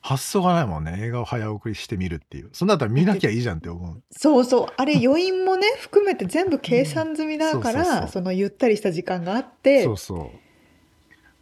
[0.00, 0.96] 発想がないもんね。
[0.98, 2.50] 映画を早送りしてみるっていう。
[2.52, 4.02] そんなだったら見なきゃいいじゃんって思う。
[4.10, 10.30] そうそうあれ余韻もね含めて全部計算済みだからそのゆったりした時間があってそうそう。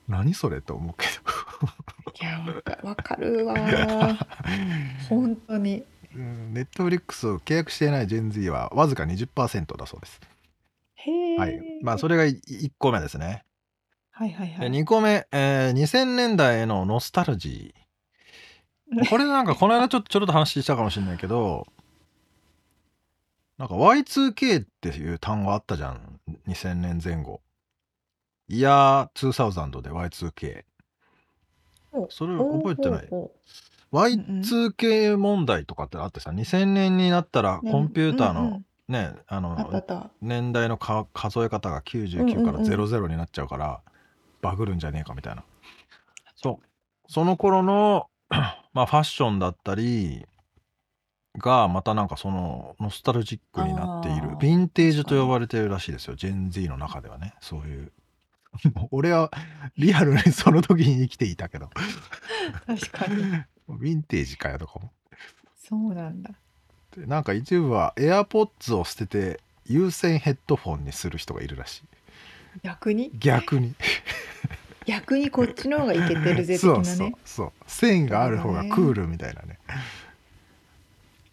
[0.09, 1.07] 何それと思うけ
[2.22, 2.38] いや
[2.82, 4.16] わかるわー
[5.09, 5.84] 本当に
[6.14, 6.20] ど。
[6.22, 10.20] ネットフリックスを契約していないジェン Z はわずか20%だそうです。
[10.94, 11.61] へえはい。
[11.82, 13.44] まあそれが1個目ですね。
[14.18, 17.86] ではいはいはい2個目、えー2000年代へのノスタルジー。
[19.09, 21.66] これなんかこの間ちょっとちょろっと話したかもしれないけど、
[23.59, 26.20] なんか Y2K っていう単語あったじゃん。
[26.47, 27.41] 2000年前後。
[28.49, 30.64] イヤー2000で Y2K。
[31.93, 33.09] おそれ覚えてない？
[33.11, 33.32] おおお
[33.93, 43.80] Y2K 問題とかってあってさ、2000年になったらねコンピューターのうんうんね、ああったあのった年代のか数え方が99からうんうんうん00になっちゃうから、
[44.43, 45.43] バグるんじゃねえかみたいな。
[46.37, 46.66] そう。
[47.09, 48.07] その頃の
[48.76, 50.26] まあファッションだったり
[51.38, 54.32] がまたなんかそのノスタルジックになっている。
[54.32, 54.36] あー。
[54.36, 56.14] ヴィンテージと呼ばれてるらしいですよ。
[56.14, 57.32] ジェン Z の中ではね。
[57.40, 57.90] そういう。
[58.92, 59.30] 俺は
[59.78, 61.70] リアルにその時に生きていたけど。
[62.66, 63.22] 確かに。
[63.66, 64.92] ヴィンテージかよとかも
[65.56, 66.32] そうなんだ。
[66.94, 71.82] でなんか一部は AirPods を捨てて有線ヘッドフォンにする人がいるらしい。
[72.62, 73.10] 逆に？
[73.14, 73.74] 逆に
[74.87, 77.53] 逆にこっちの方がいけてるぜ的 そうそうそう。
[77.66, 79.59] 線がある方がクールみたいなね。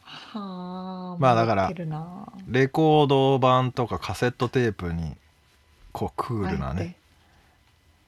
[0.04, 1.72] はあまあだから
[2.48, 5.16] レコード版とかカセットテープに
[5.92, 6.96] こうクールなね。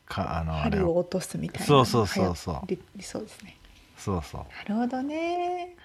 [0.08, 0.82] かあのあれを。
[0.82, 1.66] 針を落とすみたいな。
[1.68, 3.02] そうそうそうそう。
[3.02, 3.58] そうですね。
[3.98, 4.42] そうそう。
[4.42, 5.76] なるほどね。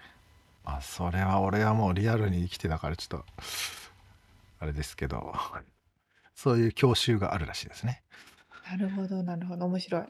[0.64, 3.24] あそれは俺はもうリアルに生きてたからちょっと
[4.60, 5.34] あれですけど。
[6.40, 8.02] そういう教習があるらしいですね
[8.70, 9.66] なるほどなるほど。
[9.66, 10.02] 面白い。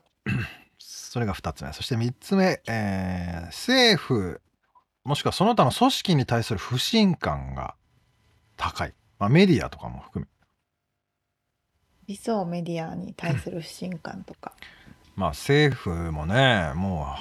[0.79, 1.73] それが2つ目。
[1.73, 4.41] そして3つ目、えー政府
[5.05, 7.75] もしくはその他の組織に対する不信感が
[8.57, 10.29] 高い、まあ、メディアとかも含め。
[12.07, 14.53] りそうメディアに対する不信感とか。
[15.17, 17.17] まあ政府もねも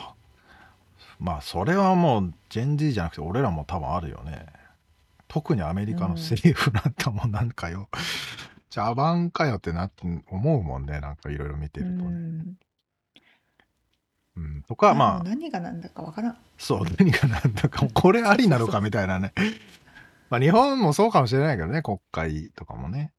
[1.20, 4.46] うまあそれはもうジェン Z じゃなくて俺らも多分あるよね。
[5.28, 7.88] 特にアメリカの政府なんかもなんかよ、
[8.70, 12.58] 茶番かよってなって思うもんねなんかいろいろ見てうるとね、ん。
[14.38, 16.38] うん、とかまあ何が何だかわからん。
[16.58, 19.34] そう何が何だかこれありなのかみたいなね
[20.30, 23.12] まあ日本もそうかもしれないけどね国会とかもね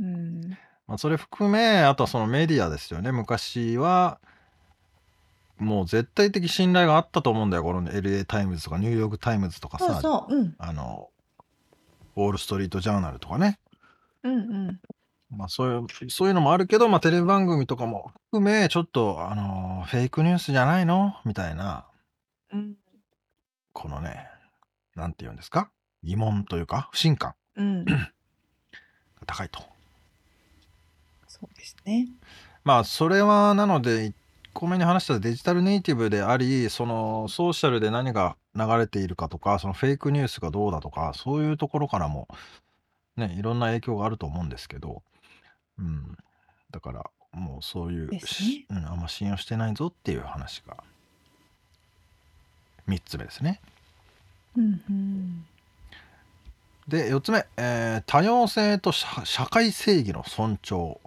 [0.00, 0.56] うん。
[0.86, 4.20] まあ、それ含めあとはそのメディアですよね昔は
[5.58, 10.34] もう絶対的信頼があったと思うんだよこの LA タイムズとかニューヨークタイムズとかさそうそう。
[10.34, 10.54] うん。
[10.58, 11.10] あの
[12.18, 13.60] ウォール・ストリート・ジャーナルとかね、
[14.24, 14.36] うんう
[14.72, 14.80] ん。
[15.30, 21.16] まあ、そういうそういうのもあるけど、まあ、テレビ番組とかも含めちょっとあのフェイクニュースじゃないの？
[21.26, 21.84] みたいな
[22.52, 22.74] うん。
[23.74, 24.26] このね
[24.96, 25.70] なんて言うんですか？
[26.02, 27.84] 疑問というか不信感うん。
[27.84, 27.96] が
[29.26, 29.60] 高いと。
[31.26, 32.08] そうですね。
[32.64, 34.12] まあそれはなので1
[34.54, 42.26] 個目に話したデジタルネイティブでありそのソーシャルで何が流れているかとかそのフェイクニュースがどうだとかそういうところからも
[43.18, 45.02] ねいろんな影響があると思うんですけど、
[45.78, 46.16] うん、
[46.70, 50.76] だからもうそういうですねしうん、あんま信用してないぞっていう話が
[52.88, 53.60] 3つ目ですね。
[54.56, 55.44] うんうん。
[56.88, 60.98] で4つ目、えー多様性と社社会正義の尊重。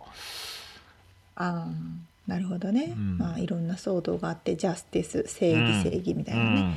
[1.35, 1.67] ああ、
[2.27, 2.93] なるほどね。
[2.95, 6.75] うんまあいろんな騒動があってジャスティス正義うん正義みたういなね、ん、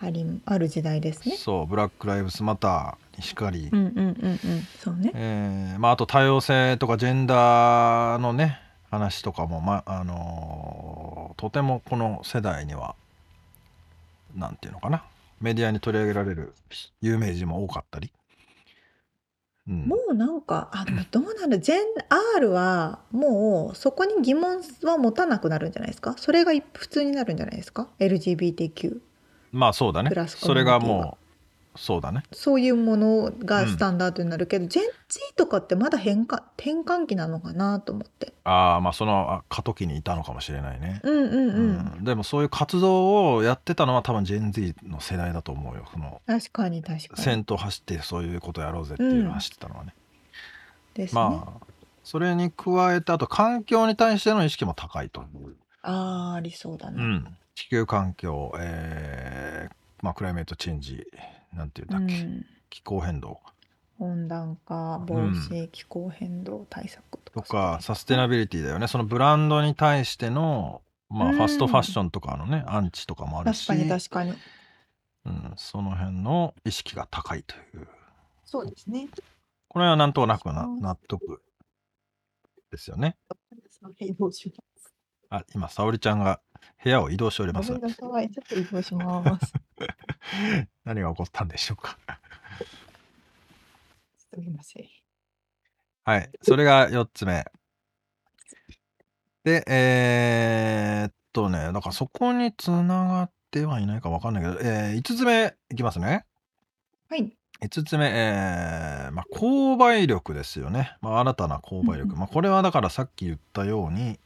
[0.00, 1.36] ありある時代ですね。
[1.36, 4.40] そうブラック・ライブスマターにしかり、うんうんうんうん。
[4.78, 5.12] そうね。
[5.14, 12.94] えーまあ、あと多様性とかジェンダーのね話とかも、まあのーとてもこの世代には
[14.36, 15.04] なんていうのかな。
[15.40, 16.54] メディアに取り上げられる
[17.02, 18.10] 有名人も多かったり、
[19.68, 21.78] うん、もうなんかあどうなるジェン
[22.36, 26.14] R はもうそこに疑問は持たなくなるんじゃないですか？
[26.16, 29.00] それが一普通になるんじゃないですか？LGBTQ
[29.54, 30.10] まあそうだね。
[30.10, 31.18] プラスコそれミュニティはがも
[31.74, 32.22] うそうだね。
[32.32, 38.32] そういうものがスタンダードになるけど、ジェン Z とかってまだ変化転換期なのかなと思って。
[38.44, 45.86] ああまあそのあ過渡期にいたのかもしれないね、うんうんうん、うんでもそういう活動をやってたのは多分ジェン Z の世代だと思うよ。
[45.92, 47.22] その確かに確かに。
[47.22, 49.94] 先頭走ってそういうことやろうぜっていうのを走ってたのはね、
[50.94, 51.66] ですね、まあ
[52.04, 55.24] それに加えてあと環境に対しての意識も高いと、
[55.82, 61.06] あーありそうだね、うん、地球環境、えーまあ、クライメートチェンジ
[61.54, 62.46] なんていうんだっけ、うん。
[62.68, 63.40] 気候変動。
[64.00, 68.88] 温暖化防止、気候変動対策ととかかサステナビリティだよね。
[68.88, 71.36] そのブランドに対しての、まあ、うん。
[71.36, 73.66] ファストファッションとかのねアンチとかもあるし。
[73.66, 74.34] 確かに確かに。
[75.26, 77.88] うん、その辺の意識が高いという。
[78.44, 79.08] そうですね。
[79.68, 81.40] これはなんとなくな納得
[82.70, 83.16] ですよね。
[85.30, 86.40] あ今沙織ちゃんが
[86.82, 87.72] 部屋を移動しております。
[87.72, 88.30] ごめんなさい。
[88.30, 89.52] ちょっと移動します。
[90.84, 91.98] 何が起こったんでしょうか。
[94.16, 94.84] すみません。
[96.04, 96.30] はい。
[96.42, 97.44] それが4つ目。
[99.44, 106.24] でえー、っとねだからそこにつながってはいないかわかんないけど、え5つ目いきますね。
[107.08, 107.36] はい。
[107.60, 112.18] 5つ目、えーまあ、購買力ですよね、まあ、新たな購買力、うんうん。
[112.18, 114.18] まあ、これはだからさっき言ったように、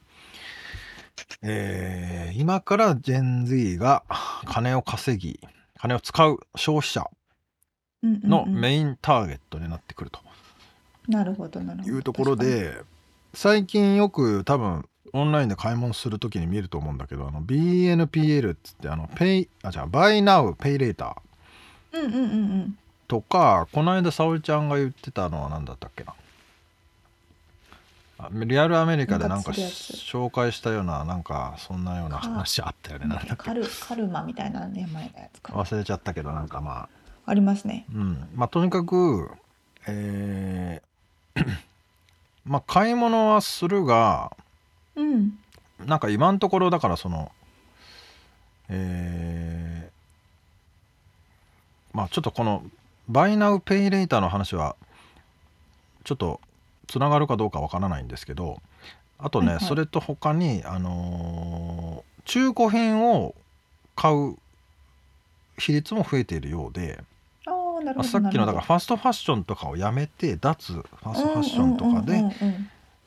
[1.42, 4.04] えー今からジェン Z が
[4.44, 5.40] 金を稼ぎ
[5.78, 7.04] 金を使う消費者
[8.02, 10.20] のメインターゲットになってくると。
[11.08, 11.94] なるほどなるほど。
[11.94, 12.82] いうところで
[13.34, 21.14] 最近よく多分オンラインで買い物するときに見ると思うんだけどあの BNPL っつってあのペイあじゃあ Buy Now Pay Later
[21.92, 22.78] うんうんうんうん。
[23.08, 26.12] とかこの間沙織ちゃんが言ってたのは何だったっけな。
[26.12, 26.14] あ
[28.32, 33.36] リアルアメリカでなんか紹介したようななんかそんなような話あったよねなんだっけ。
[33.36, 35.52] カルカルマみたいな名前のやつか。
[35.52, 36.88] な忘れちゃったけどなんかまあ。
[37.26, 37.86] ありますね。
[37.94, 38.28] うん。
[38.34, 39.30] まあとにかく
[39.86, 41.44] えー
[42.44, 44.36] まあ買い物はするが
[44.96, 45.38] うん。
[45.86, 47.30] なんか今のところだからその
[48.68, 52.64] えーまあちょっとこの
[53.08, 54.76] バイナウペイレーターの話は
[56.04, 56.40] ちょっと
[56.88, 58.60] つながるかどうかわからないんですけど
[59.18, 59.64] あとね、はいはい。
[59.64, 63.34] それと他にあのー中古品を
[63.96, 64.36] 買う
[65.56, 67.02] 比率も増えているようで、
[67.46, 72.22] あさっきのだからファストファッションとかをやめて脱ファストファッションとかで、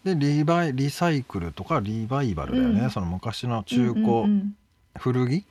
[0.03, 2.89] でリバイリサイクルとかリバイバルだよね、うん。
[2.89, 4.55] その昔の中古、うん
[4.97, 5.45] 古着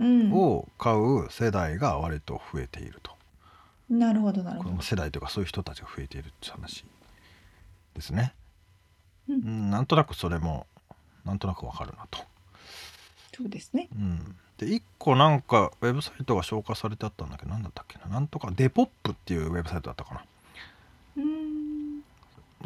[0.00, 3.12] を買う世代が割と増えていると、
[3.88, 4.70] なるほどなるほど。
[4.70, 6.84] この世代というかそういう人たちが増えているって話
[7.94, 8.34] ですね。
[9.28, 10.66] うんうんなんとなくそれも
[11.24, 12.18] なんとなくわかるなと。
[13.36, 13.88] そうですね。
[13.92, 18.06] うん、で1個なんかウェブサイトが紹介されてあったんだけど何だったっけな？
[18.06, 20.24] なんとかデポップっていうウェブサイトだったかな
[21.16, 22.02] うーん。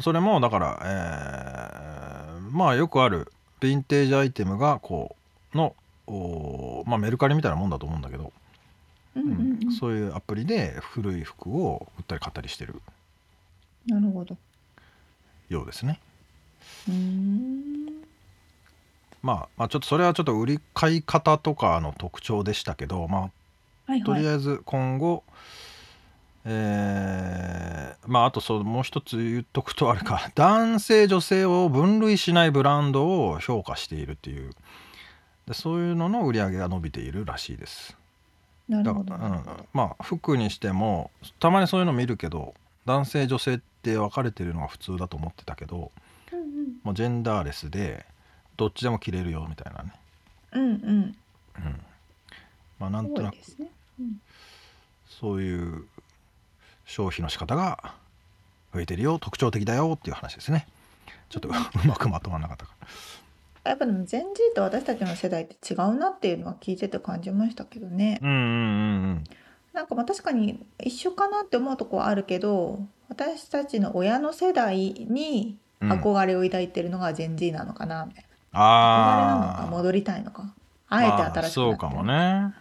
[0.01, 5.15] それもだから、えーまあよくあるヴィンテージアイテムがこ
[5.53, 5.75] うの
[6.07, 8.33] おまあメルカリみたいなもんだと思うんだけど、
[9.15, 9.71] うん。
[9.71, 12.81] そういうアプリで古い服を売ったり買ったりしてる
[13.87, 14.35] なるほど。
[15.49, 15.99] ようですね。
[19.21, 24.01] まあ、まあちょっとそれはちょっと売り買い方とかの特徴でしたけどまはいはい。
[24.01, 25.23] あとりあえず今後、
[26.45, 34.51] えーまああとそうもう一つ言っとくとあれか男性女性を分類しないブランドを評価しているっていう
[35.47, 37.95] でそういうのの売り上げが伸びているらしいです。
[38.69, 39.13] だなるほど。
[39.13, 39.43] からうん、
[39.73, 45.91] まあ服にしてもたまにそういうの見るけど男性女性って分かれてるのが普通だと思ってたけど
[46.31, 46.47] うんうん。
[46.83, 48.05] もうジェンダーレスで
[48.57, 49.93] どっちでも着れるよみたいなね、
[50.51, 50.69] うんうん。
[50.69, 51.15] うん、
[52.77, 53.71] まあなんとなくね。
[53.99, 54.21] うん。
[55.07, 55.85] そういう
[56.85, 57.93] 消費の仕方が
[58.73, 60.67] 増えてるよ特徴的だよっていう話ですね
[61.29, 61.51] ちょっとう
[61.87, 62.71] まくまとまらなかったか
[63.63, 68.19] やっぱでも全 G と私たちの世代って違うなっていうのは聞いてて感じましたけどね。
[68.21, 68.39] うんうんう
[69.15, 69.23] ん
[69.79, 75.91] なんかまあ確かに一緒かなって思うとこはあるけど私たちの親の世代にうん。
[75.93, 80.53] 憧れを抱いてるのが Gen Z なのかなみたいな、憧れなのかあ戻りたいのか。
[80.89, 81.47] あえて新しくなってる。
[81.53, 82.53] そうかもね。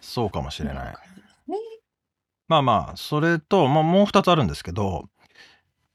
[0.00, 0.94] そうかもしれない。
[1.48, 1.58] ね。
[2.46, 5.08] まあまあそれと、まあ、もう2つあるんですけど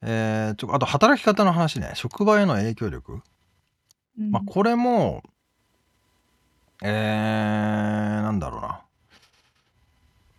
[0.02, 1.92] えーちょあと働き方の話ね。
[1.96, 3.22] 職場への影響力、
[4.20, 4.30] うん。
[4.30, 5.24] まあこれも
[6.82, 8.83] えー、なんだろうな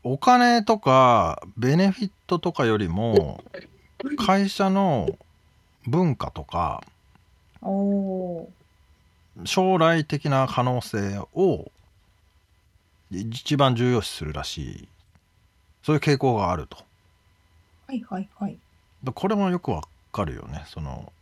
[0.04, 3.42] お金とかベネフィットとかよりも
[4.24, 5.08] 会社の
[5.86, 6.82] 文化とか
[9.44, 11.72] 将来的な可能性を
[13.10, 14.88] 一番重要視するらしい。
[15.82, 16.76] そういう傾向があると。
[17.86, 18.58] はいはいはい。
[19.02, 19.82] でこれもよくわ
[20.12, 20.64] かるよね。
[20.66, 21.12] その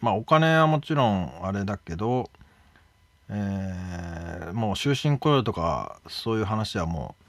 [0.00, 2.30] まあお金はもちろんあれだけど、
[3.28, 7.21] えーもう終身雇用とかそういう話はもう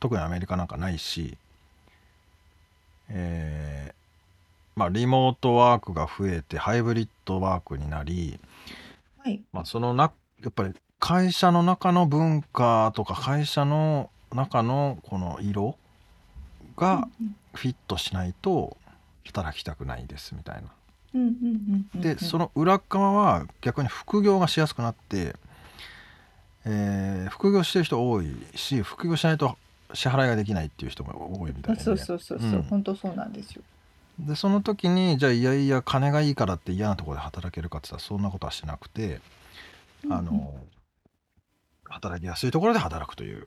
[0.00, 1.36] 特にアメリカなんかないし、
[3.08, 3.96] えー
[4.76, 8.38] まあリモートワークが増えてハイブリッドワークになり、
[9.24, 9.40] はい。
[9.50, 15.78] まあ、そのなやっぱり会社の中の文化とか会社の中のこの色
[16.76, 17.08] が
[17.54, 18.76] フィットしないと
[19.24, 20.62] 働きたくないですみたいな。
[21.14, 22.00] うんうんうんうんうん。
[22.02, 25.34] でその裏側は逆に副業がしやすくなって、
[26.66, 29.56] えー副業してる人多いし副業しないと
[29.96, 33.62] 支払いができないっていう人も多いみたいでそうそうそうそう、うん本当そうなんですよ。
[34.18, 39.20] でその時にじゃあいやいや金がいいからって嫌なところで働けるかって言ったらそんなことはしなくて、
[40.08, 40.54] あの
[41.84, 43.46] 働きやすいところで働くという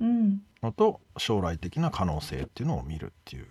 [0.00, 3.46] うん、のと将来的な可能性っていうのを見るっていう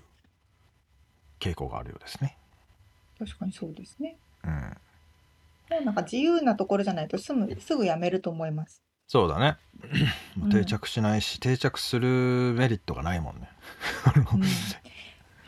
[1.39, 2.37] 傾向があるようですね。
[3.17, 4.17] 確かにそうですね。
[4.43, 8.84] うん、もうなんか自由なところじゃないとすぐすぐ辞めると思います。
[9.07, 9.57] そうだね。
[10.51, 13.49] 定着しないし、定着するメリットがないもんね。
[14.33, 14.45] うん、 い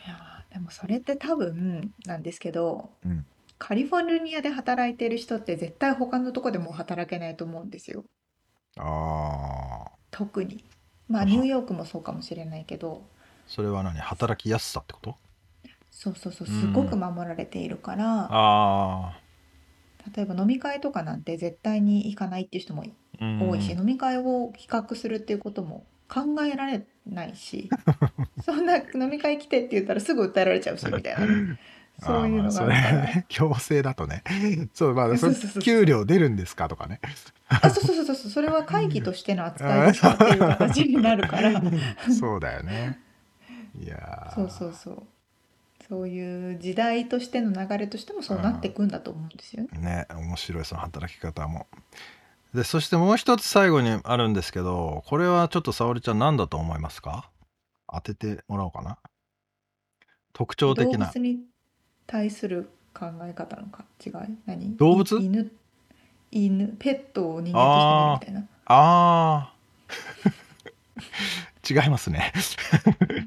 [0.08, 3.26] やーでもそれって多分なんですけど、うん。
[3.60, 8.05] カリフォルニアで働いてる人って絶対他のとこでも働けないと思うんですよ。
[8.78, 10.64] ああ、特に。
[11.08, 13.03] まああニューヨークもそうかもしれないけど、
[13.47, 13.97] それは何？
[13.99, 15.16] 働きやすさってこと？
[15.89, 16.62] そうそうそう、うん。
[16.62, 19.20] すごく守られているから、あ
[20.16, 22.86] 例えば飲み会とかなんて絶対に行かないっていう人も
[23.20, 27.70] 多いし、飲み会を企画するっていうことも考えられないし、
[28.43, 31.59] そんな飲み会来てって言ったらすぐ訴えられちゃうしみたいな ね、
[31.99, 32.68] そういうのが。
[32.68, 34.24] ね 強制だとね。
[34.74, 36.99] そう、まあ、それそうそうそう給料出るんですかとかね。
[37.49, 41.61] あ、そうそうそうそう、それは会議としての扱いですかっていう形になるから。
[42.11, 42.99] そうだよね。
[43.80, 45.03] いやーそうそうそう。
[45.88, 49.70] そういう時代としての流れとしてもそうなっていくんだと思うんですよね。
[49.80, 51.68] ね面白いその働き方も。
[52.54, 57.30] でそしてもう一つ最後にあるんですけどこれはちょっと沙織ちゃん何だと思いますか？
[57.91, 58.98] 当ててもらおうかな。
[60.34, 61.08] 特徴動的な。
[61.08, 61.39] 物に
[62.06, 64.14] 対する考え方のか違い？
[64.45, 64.76] 何？
[64.78, 65.18] 動物？
[65.20, 65.52] い犬？
[66.32, 68.48] 犬ペットを人間として見るみたいな。
[68.66, 71.84] あー。
[71.84, 72.34] 違いますね。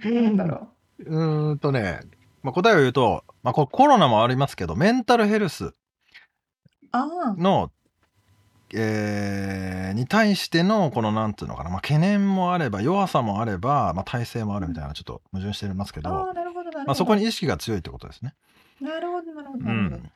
[0.05, 0.69] なんだろ
[0.99, 1.05] う。
[1.05, 2.01] ーんとね、
[2.43, 5.75] まあ、答えを言うと、まあ、これコロナもありますけどメンタルヘルスう。
[6.93, 7.71] ああ、の、
[8.75, 16.11] えーに対してのこのなんていうのかな、まあ、懸念もあれば弱さもあれば、まあ、体制もあるみたいなちょっと矛盾してますけど。
[16.11, 18.35] まあ、そこに意識が強いってことですね。
[18.81, 19.69] なるほどなるほどう。
[19.69, 20.11] ん。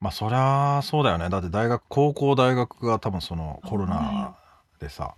[0.00, 1.28] まあそりゃそうだよね。
[1.28, 4.36] だって大学、高校大学が多分そのコロナ
[4.80, 5.14] でさ、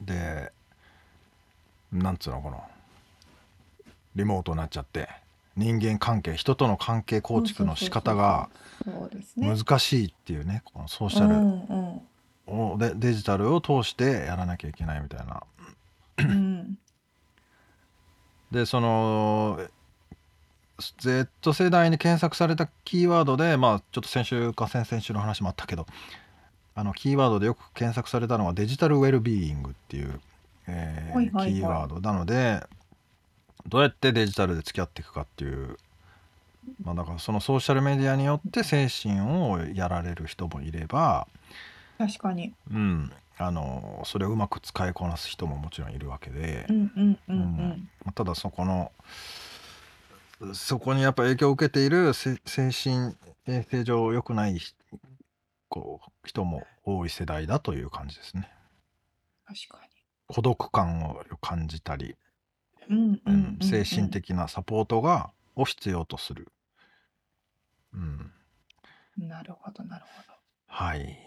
[0.00, 0.52] で、
[1.92, 2.62] なんつうのこの、
[4.14, 5.08] リモートになっちゃって、
[5.56, 8.50] 人間関係、人との関係構築の仕方が。
[9.36, 15.42] 難しいっていうね、このソーシャルをでデジタルを通してやらなきゃいけないみたいな。
[16.18, 16.78] うん
[18.50, 19.58] でその
[20.98, 25.86] Z 世代に検索されたキーワードでまあちょっと先週か先々週の話もあったけど
[26.76, 30.20] あのキーワードでよく検索されたのはデジタルウェルビーイングっていう、
[30.68, 32.64] えーキーワードなので
[33.66, 35.76] どうやってデジタルで付き合っていくかっていう
[36.82, 41.26] まあだからそのソーシャルメディアによって精神をやられる人もいれば
[41.98, 42.52] 確かに。
[42.70, 46.66] うんあのそれをうまく使いこなす人ももちろんいるわけで。
[46.68, 47.38] うんうんうんううん
[48.06, 48.12] ん。
[48.14, 48.92] ただそこの
[50.52, 54.74] そこにやっぱ影響を受けているせ精神衛生上良くないひ
[55.68, 58.48] こう人も多い世代だという感じですね。
[59.46, 59.80] 確か
[60.26, 62.14] 孤独感を感じたり、に。
[62.90, 63.66] うんううんんうん。
[63.66, 64.10] 精神。
[64.10, 66.48] 的なサポートがを必要とする。
[67.92, 68.32] うん、
[69.16, 70.34] なるほどなるほど。
[70.66, 71.18] はい。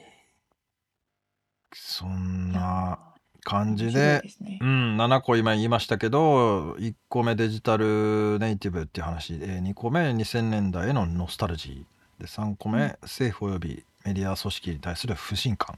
[1.74, 4.66] そんなー感じで、ねう。
[4.66, 15.78] ん、7個今言いましたけど1個目デジタルネイティブっていう話で2個目2000年代へのノスタルジーで3個目、うん政府及びメディア組織に対する不信感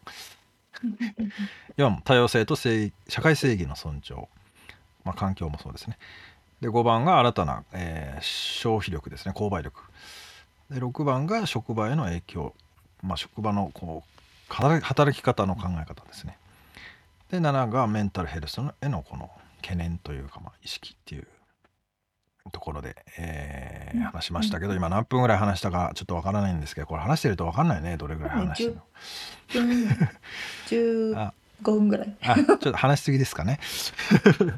[0.83, 1.31] うんうんうん
[1.77, 4.27] 4多様性と正社会正義の尊重、
[5.09, 5.97] まあ、環境もそうですね。
[6.61, 9.33] で5番が新たな、えー消費力ですね。
[9.35, 9.81] 購買力。
[10.69, 12.53] で6番が職場への影響、
[13.01, 16.37] まあ、職場のこう働働き方の考え方ですね。
[17.31, 19.31] で7がメンタルヘルスへのこの
[19.61, 21.27] 懸念というか、まあ、意識っていう
[22.51, 24.03] ところで、えーうん。
[24.03, 27.97] 話しましたけど、うん今何分ぐらい話したかちょっとわからないんですけどこれ話してるとわかんないね。
[27.97, 28.81] どれぐらい話してるの
[31.65, 32.17] うん十あ五分ぐらい。
[32.21, 33.59] あちょっと話しすぎですかね。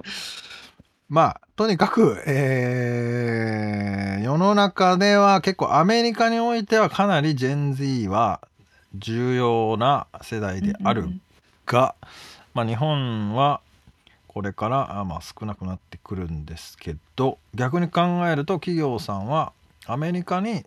[1.10, 8.40] まあとにかく、えー世の中では結構アメリカにおいてはかなり Gen Z は
[8.96, 11.22] 重要な世代であるうん
[11.66, 11.96] が、
[12.54, 13.62] まあ、日本は
[14.28, 19.54] これからあまあ少なくなってくるんですけど逆に考えると企業さんは
[19.86, 20.66] アメリカに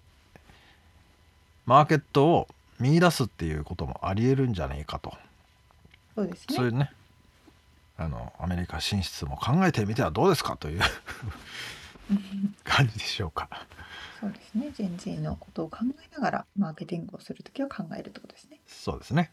[1.67, 5.15] マーケットを見出すっていうこともありえるんじゃないかと。
[6.15, 6.57] そうですね。
[6.57, 6.91] そういうね
[7.97, 10.81] あのアメリカ進出も考えてみてはどうですかという
[12.11, 13.49] う ん感じでしょうか。
[14.21, 14.71] そうですね。
[14.75, 18.59] 人事のことを考えながらマーケティングをするときは考えるってことですね。
[18.67, 19.31] そうですね。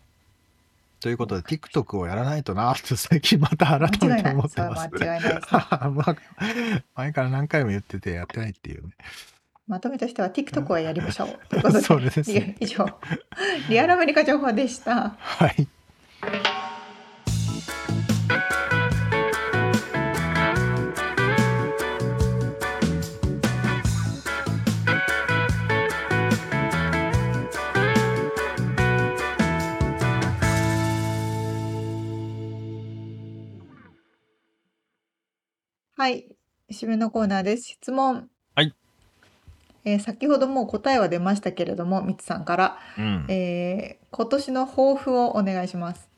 [1.00, 4.90] ということで TikTok をやらないとなって最近また改めて思ってます。
[4.92, 5.30] それは間違いな
[6.78, 8.94] い 前から何回も言っててやってないっていうね。
[9.68, 11.82] まとめとしては TikTok はやりましょうということで。
[11.84, 12.86] そうですね以上
[13.70, 15.16] リアルアメリカ情報でした。
[15.18, 15.68] はい。
[36.02, 36.26] はい、
[36.72, 37.66] 締めのコーナーです。
[37.66, 38.28] 質問。
[38.56, 38.74] はい。
[39.86, 43.26] えー先ほどもう答えは出ましたけれども、みつさんから、うん。
[43.30, 46.10] えー今年の抱負をお願いします。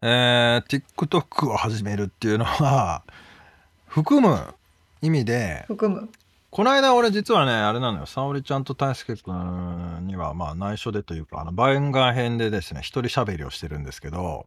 [0.00, 3.02] えー TikTok を始めるっていうのは
[3.86, 4.54] 含む
[5.02, 6.08] 意味で含む。
[6.50, 14.46] この間俺実はねあれなのよ沙織ちゃんと大輔くんにはまあ内緒でというかあの番外編でですね一人喋りをしてるんですけど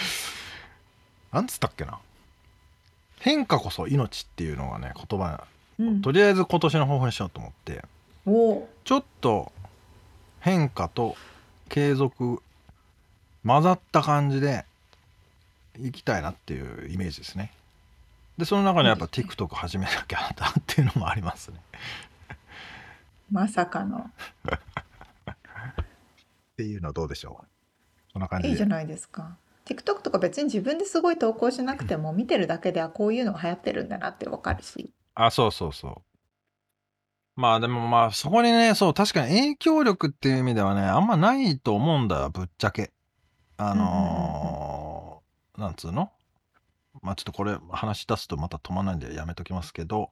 [1.30, 1.98] なんつったっけな？
[3.24, 5.46] 変化こそ命っていうのがね言葉
[5.78, 6.02] うん。
[6.02, 7.84] とりあえず今年の抱負にしようと思って。
[8.84, 9.52] ちょっと
[10.40, 11.16] 変化と
[11.68, 12.42] 継続
[13.46, 14.64] 混ざった感じで
[15.78, 17.52] いきたいなっていうイメージですね。
[18.38, 21.58] でその中にやっぱ TikTok 始めなきゃなっていうのもありますね。
[23.30, 24.10] まさかの。
[25.30, 25.34] っ
[26.56, 27.44] ていうのはどうでしょう？
[28.12, 28.50] こんな感じで。
[28.50, 29.36] いいじゃないですか。
[29.64, 34.90] TikTok とか別に自分ですごい投稿しなくても見てるだけではこういうのが流行ってるんだなってわかるし。
[35.14, 36.02] あそうそうそう。
[37.34, 42.92] まあでもまあそこにねそう確かに影響力っていう意味ではねあんまないと思うんだよぶっちゃけ。
[43.56, 46.10] あのーなんつうの？
[47.02, 50.10] まあちょっとこれ話し出すとまた止まらないんでやめときますけど。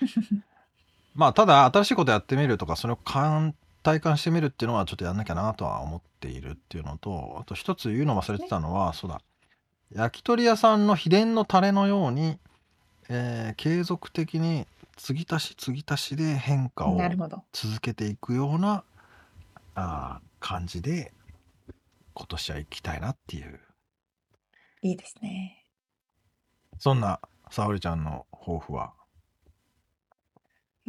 [1.14, 9.20] まあただ新しいことやってみるとかそれを感体感してみるっていうのはちょっとやんなきゃなとは思っているっていうのとあと一つ言うの忘れてたのはそうだ
[9.90, 12.38] 焼き鳥屋さんの秘伝のタレのように、
[13.08, 16.98] えー継続的に継ぎ足し継ぎ足しで変化を。
[17.52, 18.84] 続けていくような
[19.74, 21.12] あー感じで
[22.14, 23.60] 今年は行きたいなっていう
[24.82, 25.64] いいですね。
[26.78, 28.92] そんな沙織ちゃんの抱負は？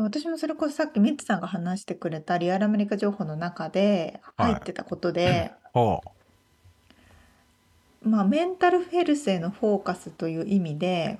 [0.03, 4.53] 私もそれこそさっきミッツさんが話してくれたリアルアメリカ情報の中ではい。
[4.53, 6.01] 入ってたことで、 ほ
[8.01, 11.19] まあメンタルヘルスへのフォーカスという意味で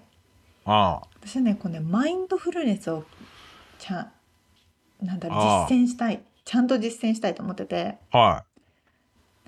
[0.66, 1.02] うあ。
[1.22, 3.04] 私はねこうねマインドフルネスを
[3.78, 4.12] ちゃ
[5.04, 5.68] んなんだろうああ。
[5.70, 6.22] 実践したい。
[6.46, 7.98] ちゃんと実践したいと思ってて。
[8.12, 8.46] あは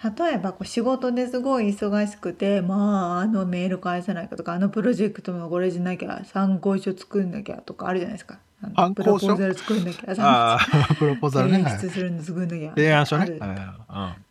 [0.04, 8.40] 例えばこう仕事ですごい忙しくてまああのメール返さないかとかあのプロジェクトのこれしなきゃ参考書作んなきゃとかあるじゃないですか
[8.76, 10.60] あのプロポーザル作んなきゃあ
[11.00, 13.26] プロポーザルね、提はい出するの作んなきゃ提案書ね。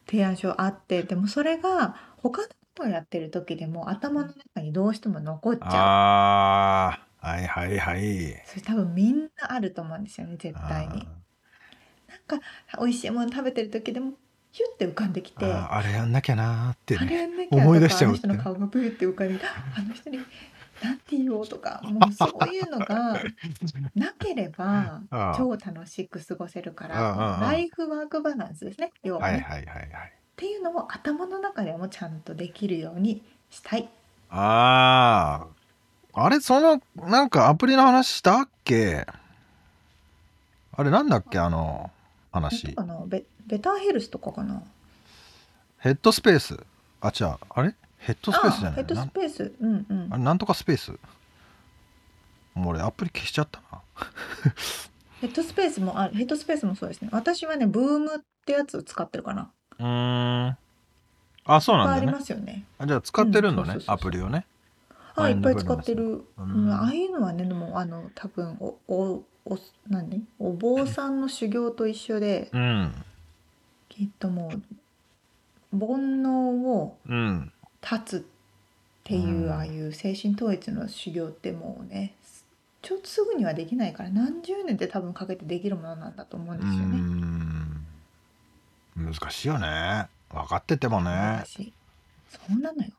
[0.07, 5.73] 提案書あってでもそれが他のことをやってる時でも頭の中にどうしても残っちうん、ゃう。
[5.74, 8.43] ああはいはいはい。
[8.47, 10.94] それ多分みんなあると思うんですよね絶対に。
[12.28, 12.47] なんか
[12.78, 14.12] 美味しいもの食べてる時でも
[14.52, 19.40] ヒュッて浮かんできあてーあれやんなきゃなーってあれねやんなきゃとか思い出しちゃうあの人の顔がブーって浮かんで
[19.77, 20.19] あの人に
[20.82, 23.20] なんて言おうとかもうそういうのが
[23.94, 29.86] なければああ超楽しく過ごせるからライフワークバランスですね要はね、はいはいはいはい。
[29.86, 29.86] っ
[30.36, 33.89] ていうのを頭の中でもちゃんとできるようにしたい。
[34.31, 35.47] あ
[36.15, 39.07] ああれそのなんかアプリの話したっけ？
[40.73, 41.90] あれなんだっけあの
[42.32, 42.69] 話。
[42.69, 44.62] とかなベベターヘルスとかかな。
[45.78, 46.59] ヘッドスペース。
[47.02, 47.36] あ違う。
[47.51, 47.74] あれ？
[48.01, 49.52] ヘッドスペースじゃあヘッドスペース。
[49.60, 50.09] うんうん。
[50.10, 50.93] あれなんとかスペース？
[52.55, 53.81] もう俺アプリ消しちゃったな。
[55.20, 57.10] ヘッドスペースもあヘッドスペースもそうですね。
[57.12, 59.51] 私はねブームってやつを使ってるかな。
[59.78, 60.56] うーん。
[61.44, 62.12] あそうなんだね。
[62.12, 62.64] ますよね。
[62.78, 64.47] あじゃあ使ってるのねアプリをね。
[65.16, 66.24] あいっぱい使ってる、う。
[66.39, 69.59] うんん、ああいうのはねでもあの多分おおお
[69.89, 70.24] 何？
[70.39, 72.94] お坊さんの修行と一緒でうん。
[73.89, 74.48] きっとも
[75.72, 78.20] う煩悩をうん断つっ
[79.05, 79.52] ていう、うん。
[79.52, 82.15] ああいう精神統一の修行ってもうね
[82.82, 87.20] ちょっとすぐにはできないから何十年って多分かけてできるものなんだと思うんうですよね。
[88.97, 90.09] 難しいよね。
[90.31, 91.11] 分かっててもね。
[91.44, 91.73] 私
[92.28, 92.90] そうなのよ。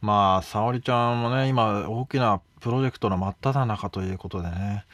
[0.00, 4.84] まあ沙織ちゃんもね今大きなプロジェクトの真っ只中ということでね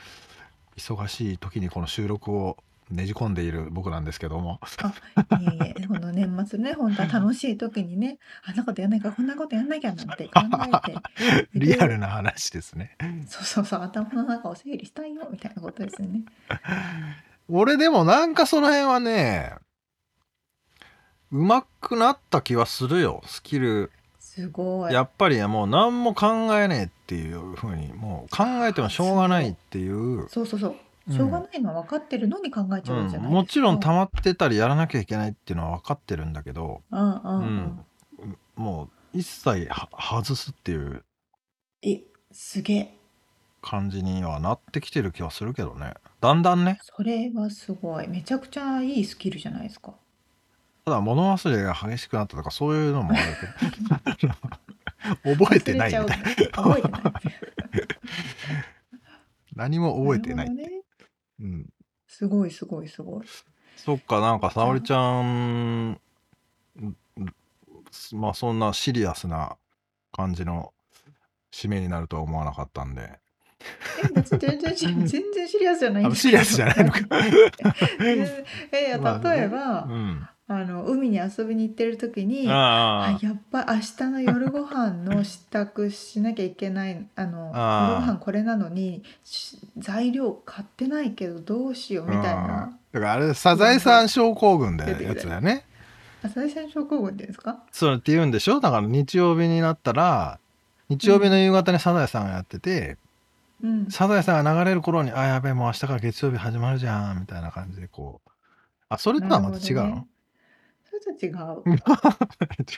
[0.77, 2.57] 忙しい時にこの収録を
[2.91, 10.41] ねじ込んでいる僕なんですけどもあいえいえこの年末ね本当は楽しい時にねあんなことやんないかこんなことやんなきゃなんて考
[10.87, 10.97] えて
[11.55, 12.97] リアルな話ですね
[13.29, 16.23] そうそうそう頭の中を整理したいよみたいなことですよね。
[17.49, 19.55] 俺でもなんかその辺はね
[21.33, 23.91] うまくなった気はするよスキル
[24.21, 24.93] すごい。
[24.93, 26.27] やっぱりもう何も考
[26.59, 30.77] えねえっていうふうにもう考えてもしょうがないっていうそうそうそう。
[31.09, 33.29] うんしょうがないのは分かってるのに考えちゃうんじゃない。
[33.29, 37.47] うんもちろん溜まってたりやらなきゃいけないっていうのは分かってるんだけど、うんうんううん。
[37.47, 37.87] ん、
[38.57, 41.05] もう一切は外すっていう
[41.83, 42.01] え
[42.33, 42.97] すげえ。
[43.63, 48.09] 感じにはなってきてる気はするけどねだんだんねそれはすごい。
[48.09, 49.95] めちゃくちゃいいスキルじゃないですか。
[50.85, 53.23] ただ物忘れが激しくなったとかそういうのもある
[54.21, 54.35] けど
[55.37, 56.27] 覚えてないみたいな。
[59.57, 60.51] 何も覚えてない。
[61.41, 61.69] うん、
[62.07, 63.27] すごいすごいすごい。
[63.77, 66.01] そっかなんか沙織ちゃんん。
[68.13, 69.57] まあそんなシリアスな
[70.13, 70.73] 感じの
[71.53, 73.19] 締めになるとは思わなかったんで。
[74.39, 74.75] 全然
[75.07, 77.01] 全然シリアスじゃないんですあシリアスじゃないのか。
[78.73, 79.31] えいやまあね。
[79.31, 83.19] 例えば、うんあの海に遊びに行ってる時にああ。
[83.21, 87.53] やっぱ明日の夜ご飯の支度しなきゃいけないあの夜ご
[88.13, 92.79] 飯これなのにし材料買ってないけどどうしようみたいな。
[92.93, 95.65] だからあれサザエさん症候群だよやつだよね。
[96.23, 97.59] 朝日線症候群っていうんですか？
[97.73, 98.61] そうって言うんでしょ？
[98.61, 100.39] だから日曜日になったら
[100.89, 102.97] 日曜日の夕方にサザエさんがやってて、
[103.65, 103.91] うん。
[103.91, 108.31] サザエさんが流れる頃に「あやべえもう明日から月曜日始まるじゃん」みたいな感じでこう。
[108.89, 110.05] あそれとはまた違うの、な
[110.97, 112.73] るほどねそれと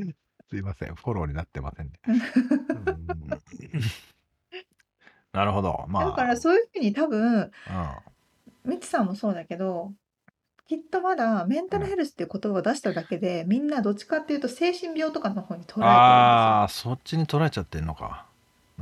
[0.00, 0.14] 違う
[0.50, 0.94] すいません。
[0.94, 2.18] フォローになってませんね、うん。
[5.32, 5.86] なるほど。
[5.88, 6.04] まあ。
[6.04, 7.50] だからそういうふうに多分うん。
[8.64, 9.92] みちさんもそうだけど
[10.68, 15.84] きっとまだメンタルヘルスっていう言葉を出しただけで、みんなどっちかっていうと精神病とかの方に捉えてるんですよ。
[15.86, 18.26] ああそっちに捉えちゃってんのか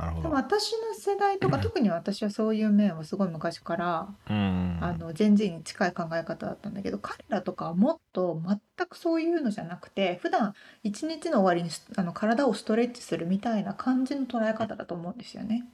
[0.01, 0.23] なるほど。
[0.23, 4.79] でも私の世代とか特に私はそういう面はすごい昔から、うん。
[4.81, 15.65] あの全人に近い考え方だったんだけど彼らとかはもっと全くそういうのじゃなくて普段一日の終わりにすあの体をストレッチするみたいな感じの捉え方だと思うんですよね。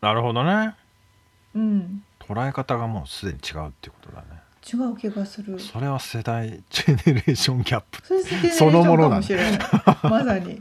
[0.00, 0.74] なるほどね。
[1.54, 2.02] うん。
[2.20, 4.40] 捉え方がもうすでに違うっていうことだね。
[4.66, 5.60] 違う気がする。
[5.60, 8.02] それは世代ジェネレーションギャップ。
[8.52, 9.60] そのものだもしれない。
[10.02, 10.58] まさに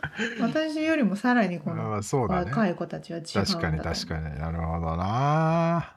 [0.40, 2.50] 私よりもさらにこのあそうだね。
[2.50, 4.38] 若い子たちは違うんだ確かに確にかに。
[4.38, 5.94] なるほどな。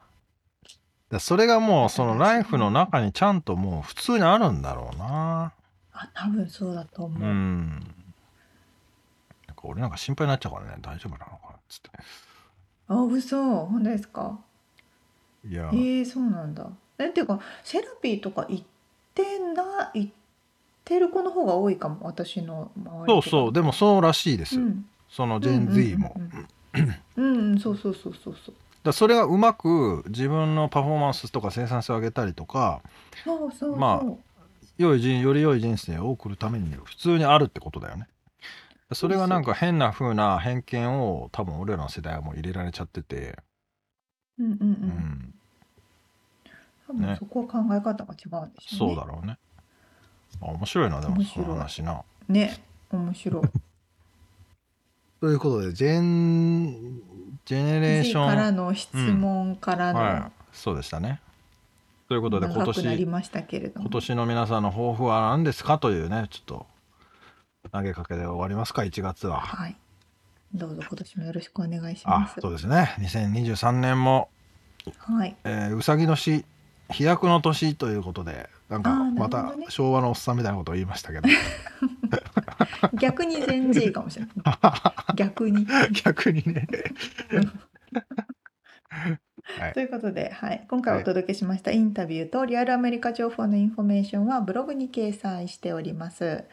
[1.10, 5.54] だそれがもうそのライフの中にちゃんともう普通にあるんだろうな。
[5.94, 7.70] あ多分そうだと思う、うん。
[9.48, 10.78] なんか俺なんか心配になっちゃうからね。
[10.82, 11.90] 大丈夫なのかなっつって。
[12.88, 13.66] あ嘘。
[13.66, 14.40] 本当ですか？
[15.46, 15.70] いや。
[15.74, 16.70] えー、そうなんだ。
[16.98, 18.66] えっていうかセラピーとか行っ
[19.14, 20.21] てな行って
[21.00, 24.86] る子の方が多いかも私の周りそうそうでもそうらしいです、うん。
[25.10, 26.16] そのジェン Z も、
[27.16, 28.56] うんそうそうそうそうそう。
[28.84, 32.82] だそれがうまく自分のパフォーマンスとか生産性を上げたりとか
[33.24, 33.78] そうそうそう。
[33.78, 34.04] ま
[34.78, 38.08] 良い人より良い人生を送るために普通にあるってことだよね。
[38.94, 43.38] それがなんか変な風な偏見を多分俺らの世代はもう入れられちゃってて、
[44.40, 44.66] うんうんううん。
[44.66, 45.34] ん、
[46.88, 48.94] 多分ねそこは考え方が違うんでしょうね。
[48.94, 49.51] そうだろうね、ま
[50.42, 51.46] あ、面白いなでも面白い。
[51.46, 52.04] その話な。
[52.30, 53.44] ね面白い。
[55.22, 57.02] ということでジェン
[57.46, 58.30] ジェネレーション。
[58.30, 60.32] からの質問からの、はい。
[60.52, 61.22] そうでしたね。
[62.08, 63.82] ということで今長くなり年ましたけれども。
[63.82, 66.66] 今年の皆さんの抱負は何ですかというねちょっと
[67.72, 69.40] 投げかけで終わりますか1月は。
[69.40, 69.78] はい。
[70.54, 72.96] どうぞ今年もよろしくお願いしまあすそうですね。
[73.00, 74.30] 2023年も、
[74.98, 75.36] はい。
[75.46, 76.44] えーうさぎ年
[76.90, 81.28] 飛躍の年ということでなんかまた昭和のおっさんみたいなことを言いましたけど。
[82.98, 84.36] 逆に全 G かもしれない。
[85.18, 85.68] 逆に。
[86.04, 86.66] 逆にね。
[89.60, 89.74] はい。
[89.74, 96.46] ということで、はい、今回お届けしましたインタビューとリアルアメリカ情報のインフォメーションはブログに掲載しております。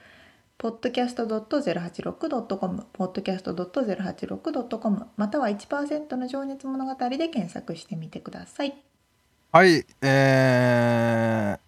[0.58, 8.76] podcast.086.com、podcast.086.com、または1%の情熱物語で検索してみてください。
[9.52, 9.86] はい。
[10.02, 11.67] えー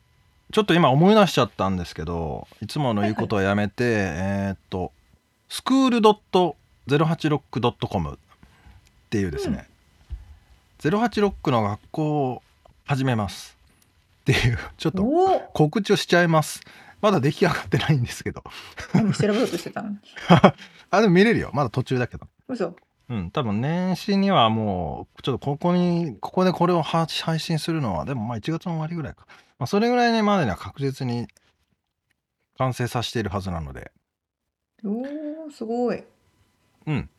[0.53, 4.93] ちょっと今思い出しちゃったんですけどいつもの言うことはやめて、えーっと
[5.49, 8.17] スクール .086.com っ
[9.11, 9.69] ていうですね、
[10.79, 12.43] 086の学校を
[12.87, 13.59] 始めます。
[14.21, 15.03] っていうちょっと
[15.53, 16.61] 告知をしちゃいます。
[17.01, 18.45] まだ出来上がってないんですけど。
[18.95, 19.99] 今調べようとしてたのに。
[20.91, 22.77] あでも見れるよまだ途中だけど嘘。
[23.09, 29.27] うん多分年始にはもうちょっとここにここでこれをは配信するのはでもまあ1月の終わりぐらいか、
[29.61, 31.29] まあ、それぐらいねまでには確実に
[32.57, 33.93] 完成させているはずなので。
[34.83, 35.03] お
[35.49, 36.03] お、すごい。
[36.87, 37.11] うん。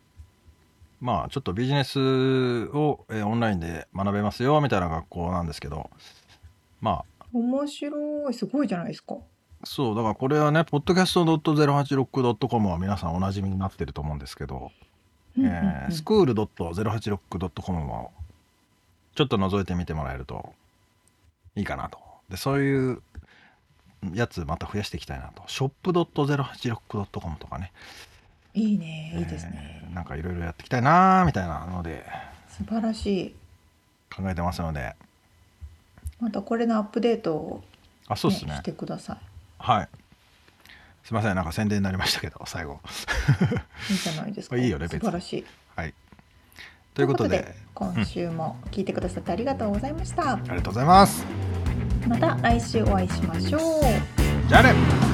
[0.99, 5.91] まあちょっとビジネスを、えーオンラインで学べますよみたいな学校なんですけど。
[6.81, 7.26] まあ。
[7.31, 8.34] 面白い。
[8.34, 9.18] すごいじゃないですか。
[9.63, 14.72] そうだからこれはね podcast.086.com は皆さんおなじみになってると思うんですけど、
[15.38, 15.55] うんうんうん。
[15.55, 18.11] えースクール .086.com も
[19.13, 20.53] ちょっと覗いてみてもらえると
[21.55, 21.99] いいかなと
[22.31, 23.01] でそういう
[24.13, 27.71] やつまた増やしていきたいなと shop.086.com とかね
[28.53, 29.81] いいね、いいですね。
[29.85, 32.05] えーなんかいろいろやっていきたいなーみたいなので
[32.49, 33.35] 素晴らしい。
[34.13, 34.93] 考えてますので
[36.19, 37.63] またこれのアップデートを、
[38.07, 39.17] あそうですねしてくださ
[39.57, 39.89] はい
[41.03, 42.79] すいませんなんか宣伝になりましたけど 最後
[43.89, 43.93] い。
[43.93, 44.57] いいじゃないですか。
[44.57, 45.45] いいよね別に素晴らしい。
[45.75, 45.93] はい
[46.93, 50.33] ということで今週も聞いてくださってありがとうございました。
[50.33, 51.50] ありがとうございます
[52.07, 53.61] また来週お会いしましょう。
[54.47, 55.10] じゃあね